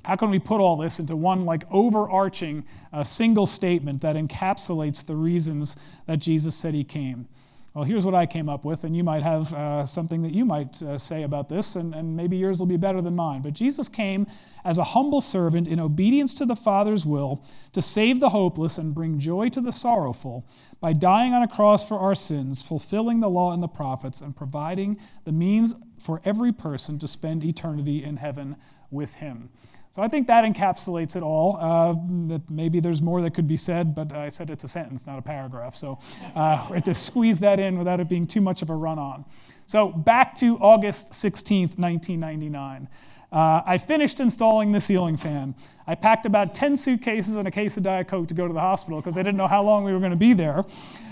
how 0.04 0.16
can 0.16 0.30
we 0.30 0.40
put 0.40 0.60
all 0.60 0.78
this 0.78 1.00
into 1.00 1.16
one 1.16 1.46
like 1.46 1.64
overarching 1.72 2.66
uh, 2.92 3.04
single 3.04 3.46
statement 3.46 4.02
that 4.02 4.16
encapsulates 4.16 5.06
the 5.06 5.16
reasons 5.16 5.76
that 6.06 6.20
Jesus 6.20 6.56
said 6.56 6.74
he 6.74 6.84
came? 6.84 7.28
Well, 7.74 7.86
here's 7.86 8.06
what 8.06 8.14
I 8.14 8.28
came 8.28 8.50
up 8.50 8.66
with, 8.66 8.84
and 8.84 8.96
you 8.96 9.04
might 9.04 9.24
have 9.24 9.52
uh, 9.52 9.84
something 9.88 10.22
that 10.22 10.32
you 10.32 10.46
might 10.46 10.80
uh, 10.84 10.96
say 10.96 11.24
about 11.24 11.50
this, 11.50 11.76
and, 11.76 11.96
and 11.96 12.16
maybe 12.16 12.38
yours 12.38 12.60
will 12.60 12.68
be 12.68 12.78
better 12.78 13.02
than 13.02 13.16
mine. 13.16 13.42
But 13.42 13.54
Jesus 13.54 13.90
came 13.90 14.28
as 14.64 14.78
a 14.78 14.84
humble 14.84 15.22
servant 15.22 15.68
in 15.68 15.80
obedience 15.80 16.36
to 16.36 16.46
the 16.46 16.56
Father's 16.56 17.04
will 17.04 17.44
to 17.72 17.82
save 17.82 18.20
the 18.20 18.30
hopeless 18.30 18.78
and 18.78 18.94
bring 18.94 19.18
joy 19.18 19.50
to 19.50 19.60
the 19.60 19.72
sorrowful 19.72 20.46
by 20.82 20.94
dying 20.94 21.34
on 21.34 21.42
a 21.42 21.48
cross 21.48 21.84
for 21.84 21.98
our 21.98 22.14
sins, 22.14 22.62
fulfilling 22.62 23.22
the 23.22 23.30
law 23.30 23.52
and 23.52 23.64
the 23.64 23.68
prophets, 23.68 24.22
and 24.22 24.36
providing 24.36 25.00
the 25.24 25.32
means 25.32 25.74
for 25.98 26.22
every 26.24 26.52
person 26.52 27.00
to 27.00 27.08
spend 27.08 27.44
eternity 27.44 28.04
in 28.04 28.18
heaven 28.18 28.56
with 28.92 29.16
him. 29.16 29.50
So 29.94 30.02
I 30.02 30.08
think 30.08 30.26
that 30.26 30.44
encapsulates 30.44 31.16
it 31.16 31.22
all. 31.22 31.58
Uh, 31.62 31.94
maybe 32.50 32.80
there's 32.80 33.04
more 33.04 33.22
that 33.22 33.36
could 33.36 33.48
be 33.48 33.58
said, 33.58 33.94
but 33.94 34.12
I 34.12 34.30
said 34.30 34.50
it's 34.50 34.64
a 34.64 34.68
sentence, 34.68 35.06
not 35.06 35.20
a 35.20 35.22
paragraph. 35.22 35.76
So 35.76 36.00
uh, 36.36 36.40
I 36.68 36.74
had 36.74 36.86
to 36.86 36.96
squeeze 36.96 37.40
that 37.42 37.60
in 37.60 37.78
without 37.78 38.00
it 38.00 38.10
being 38.10 38.26
too 38.26 38.42
much 38.42 38.64
of 38.64 38.72
a 38.72 38.76
run 38.76 38.98
on. 38.98 39.24
So 39.68 39.90
back 39.90 40.36
to 40.38 40.58
August 40.58 41.12
16th, 41.12 41.78
1999. 41.78 42.90
Uh, 43.32 43.62
I 43.68 43.78
finished 43.78 44.20
installing 44.20 44.72
the 44.72 44.82
ceiling 44.82 45.16
fan. 45.16 45.54
I 45.86 45.94
packed 45.94 46.26
about 46.26 46.56
10 46.56 46.76
suitcases 46.76 47.36
and 47.36 47.48
a 47.48 47.52
case 47.52 47.78
of 47.78 47.84
Diet 47.84 48.08
Coke 48.08 48.28
to 48.30 48.34
go 48.34 48.48
to 48.48 48.54
the 48.54 48.60
hospital 48.60 49.00
because 49.00 49.20
I 49.20 49.22
didn't 49.22 49.38
know 49.38 49.48
how 49.48 49.62
long 49.62 49.84
we 49.84 49.94
were 49.94 50.00
going 50.00 50.10
to 50.10 50.18
be 50.18 50.34
there. 50.34 50.66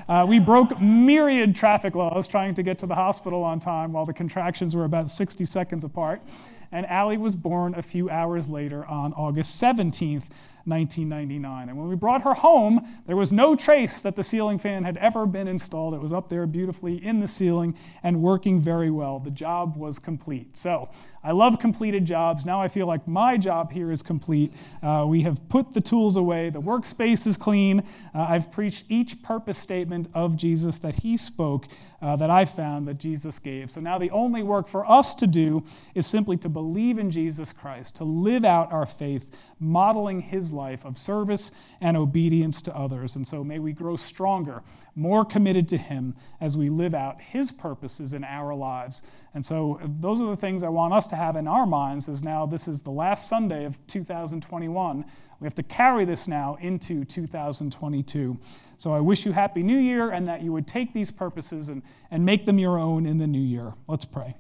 Uh, 0.10 0.26
we 0.28 0.40
broke 0.40 0.82
myriad 0.82 1.56
traffic 1.56 1.94
laws 1.94 2.28
trying 2.28 2.56
to 2.56 2.64
get 2.64 2.80
to 2.80 2.88
the 2.88 2.96
hospital 2.96 3.44
on 3.44 3.60
time 3.60 3.94
while 3.94 4.08
the 4.08 4.14
contractions 4.14 4.76
were 4.76 4.86
about 4.86 5.12
60 5.12 5.46
seconds 5.46 5.84
apart 5.84 6.24
and 6.72 6.86
Allie 6.86 7.18
was 7.18 7.36
born 7.36 7.76
a 7.76 7.82
few 7.82 8.10
hours 8.10 8.50
later 8.50 8.86
on 8.86 9.14
August 9.14 9.62
17th, 9.62 10.26
1999. 10.66 11.70
And 11.70 11.78
when 11.78 11.88
we 11.88 11.96
brought 11.96 12.22
her 12.24 12.34
home, 12.34 12.86
there 13.08 13.16
was 13.16 13.32
no 13.32 13.56
trace 13.56 14.02
that 14.02 14.16
the 14.16 14.24
ceiling 14.24 14.58
fan 14.58 14.84
had 14.84 14.98
ever 14.98 15.26
been 15.26 15.48
installed. 15.48 15.94
It 15.94 16.02
was 16.02 16.14
up 16.14 16.30
there 16.30 16.46
beautifully 16.46 17.04
in 17.04 17.20
the 17.20 17.28
ceiling 17.28 17.76
and 18.04 18.22
working 18.22 18.60
very 18.60 18.92
well. 18.92 19.20
The 19.20 19.32
job 19.32 19.78
was 19.78 20.00
complete. 20.00 20.56
So 20.56 20.90
I 21.24 21.32
love 21.32 21.60
completed 21.60 22.06
jobs. 22.06 22.46
Now 22.46 22.62
I 22.62 22.68
feel 22.68 22.88
like 22.88 23.08
my 23.08 23.38
job 23.38 23.72
here 23.72 23.92
is 23.92 24.02
complete. 24.02 24.54
Uh, 24.82 25.06
we 25.08 25.22
have 25.22 25.48
put 25.50 25.74
the 25.74 25.82
tools 25.82 26.18
away, 26.18 26.50
the 26.50 26.62
workspace 26.62 27.28
is 27.28 27.38
clean. 27.38 27.84
Uh, 28.14 28.26
I've 28.30 28.52
preached 28.52 28.86
each 28.90 29.22
purpose 29.22 29.58
statement 29.58 30.08
of 30.16 30.36
Jesus 30.36 30.80
that 30.80 30.96
he 30.96 31.18
spoke, 31.18 31.68
uh, 32.02 32.16
that 32.16 32.32
I 32.32 32.46
found 32.46 32.88
that 32.88 32.98
Jesus 32.98 33.38
gave. 33.38 33.70
So 33.70 33.82
now 33.82 34.00
the 34.00 34.10
only 34.10 34.42
work 34.42 34.68
for 34.68 34.90
us 34.90 35.14
to 35.16 35.28
do 35.28 35.64
is 35.94 36.08
simply 36.08 36.38
to 36.38 36.50
believe 36.50 36.98
in 36.98 37.12
Jesus 37.12 37.54
Christ, 37.54 37.96
to 37.98 38.04
live 38.04 38.44
out 38.44 38.72
our 38.72 38.88
faith, 38.88 39.36
modeling 39.60 40.22
life 40.52 40.86
of 40.86 40.98
service 40.98 41.52
and 41.80 41.96
obedience 41.98 42.62
to 42.64 42.76
others. 42.76 43.16
And 43.16 43.26
so 43.26 43.44
may 43.44 43.60
we 43.60 43.74
grow 43.74 43.96
stronger, 43.96 44.62
more 44.96 45.24
committed 45.26 45.68
to 45.70 45.78
him 45.78 46.16
as 46.40 46.58
we 46.58 46.70
live 46.70 46.94
out 46.94 47.22
his 47.22 47.52
purposes 47.52 48.14
in 48.14 48.24
our 48.24 48.54
lives. 48.54 49.02
And 49.34 49.46
so 49.46 49.80
those 50.00 50.22
are 50.22 50.30
the 50.30 50.36
things 50.36 50.64
I 50.64 50.70
want 50.70 50.94
us 50.94 51.08
to 51.08 51.16
have 51.16 51.36
in 51.36 51.48
our 51.48 51.66
minds 51.66 52.10
as 52.10 52.24
now 52.24 52.46
this 52.46 52.68
is 52.68 52.82
the 52.82 52.92
last 52.92 53.30
Sunday 53.30 53.66
of 53.66 53.78
2021. 53.88 55.06
We 55.40 55.46
have 55.46 55.56
to 55.56 55.64
carry 55.64 56.06
this 56.06 56.28
now 56.28 56.58
into 56.62 57.04
2022. 57.04 58.38
So 58.78 58.94
I 58.94 59.00
wish 59.00 59.26
you 59.26 59.32
Happy 59.32 59.64
New 59.64 59.78
Year 59.78 60.12
and 60.12 60.28
that 60.28 60.42
you 60.42 60.52
would 60.54 60.68
take 60.68 60.94
these 60.94 61.12
purposes 61.12 61.70
and, 61.70 61.82
and 62.12 62.26
make 62.26 62.46
them 62.46 62.60
your 62.60 62.78
own 62.78 63.06
in 63.06 63.18
the 63.18 63.28
new 63.28 63.42
year. 63.42 63.74
Let's 63.88 64.06
pray. 64.06 64.36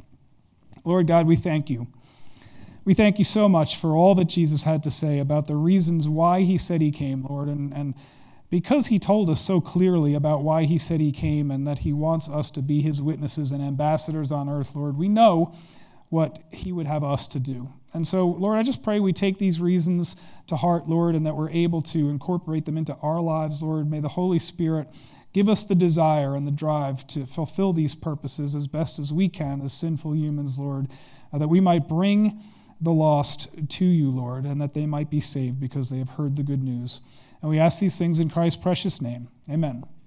Lord 0.83 1.07
God, 1.07 1.27
we 1.27 1.35
thank 1.35 1.69
you. 1.69 1.87
We 2.83 2.95
thank 2.95 3.19
you 3.19 3.25
so 3.25 3.47
much 3.47 3.75
for 3.77 3.95
all 3.95 4.15
that 4.15 4.25
Jesus 4.25 4.63
had 4.63 4.81
to 4.83 4.91
say 4.91 5.19
about 5.19 5.45
the 5.45 5.55
reasons 5.55 6.09
why 6.09 6.41
he 6.41 6.57
said 6.57 6.81
he 6.81 6.91
came, 6.91 7.23
Lord, 7.23 7.47
and, 7.47 7.71
and 7.73 7.93
because 8.49 8.87
he 8.87 8.97
told 8.97 9.29
us 9.29 9.39
so 9.39 9.61
clearly 9.61 10.15
about 10.15 10.43
why 10.43 10.63
he 10.63 10.79
said 10.79 10.99
he 10.99 11.11
came 11.11 11.51
and 11.51 11.67
that 11.67 11.79
he 11.79 11.93
wants 11.93 12.27
us 12.27 12.49
to 12.51 12.61
be 12.61 12.81
his 12.81 12.99
witnesses 12.99 13.51
and 13.51 13.63
ambassadors 13.63 14.31
on 14.31 14.49
earth, 14.49 14.75
Lord, 14.75 14.97
we 14.97 15.09
know 15.09 15.53
what 16.09 16.39
he 16.51 16.71
would 16.71 16.87
have 16.87 17.03
us 17.03 17.27
to 17.29 17.39
do. 17.39 17.71
And 17.93 18.05
so, 18.05 18.27
Lord, 18.27 18.57
I 18.57 18.63
just 18.63 18.81
pray 18.81 18.99
we 18.99 19.13
take 19.13 19.37
these 19.37 19.61
reasons 19.61 20.15
to 20.47 20.55
heart, 20.55 20.89
Lord, 20.89 21.13
and 21.13 21.25
that 21.25 21.37
we're 21.37 21.51
able 21.51 21.83
to 21.83 22.09
incorporate 22.09 22.65
them 22.65 22.77
into 22.77 22.95
our 22.95 23.21
lives, 23.21 23.61
Lord. 23.61 23.89
May 23.89 23.99
the 23.99 24.09
Holy 24.09 24.39
Spirit 24.39 24.87
give 25.33 25.47
us 25.47 25.63
the 25.63 25.75
desire 25.75 26.35
and 26.35 26.47
the 26.47 26.51
drive 26.51 27.05
to 27.07 27.25
fulfill 27.27 27.73
these 27.73 27.93
purposes 27.93 28.55
as 28.55 28.67
best 28.67 28.97
as 28.97 29.13
we 29.13 29.29
can 29.29 29.61
as 29.61 29.71
sinful 29.71 30.15
humans, 30.15 30.57
Lord, 30.57 30.87
uh, 31.31 31.37
that 31.37 31.47
we 31.47 31.59
might 31.61 31.87
bring 31.87 32.41
the 32.81 32.91
lost 32.91 33.47
to 33.69 33.85
you, 33.85 34.09
Lord, 34.09 34.45
and 34.45 34.59
that 34.59 34.73
they 34.73 34.85
might 34.85 35.09
be 35.09 35.21
saved 35.21 35.59
because 35.59 35.89
they 35.89 35.99
have 35.99 36.09
heard 36.09 36.35
the 36.35 36.43
good 36.43 36.63
news. 36.63 37.01
And 37.41 37.49
we 37.49 37.59
ask 37.59 37.79
these 37.79 37.97
things 37.97 38.19
in 38.19 38.29
Christ's 38.29 38.61
precious 38.61 39.01
name. 39.01 39.27
Amen. 39.49 39.83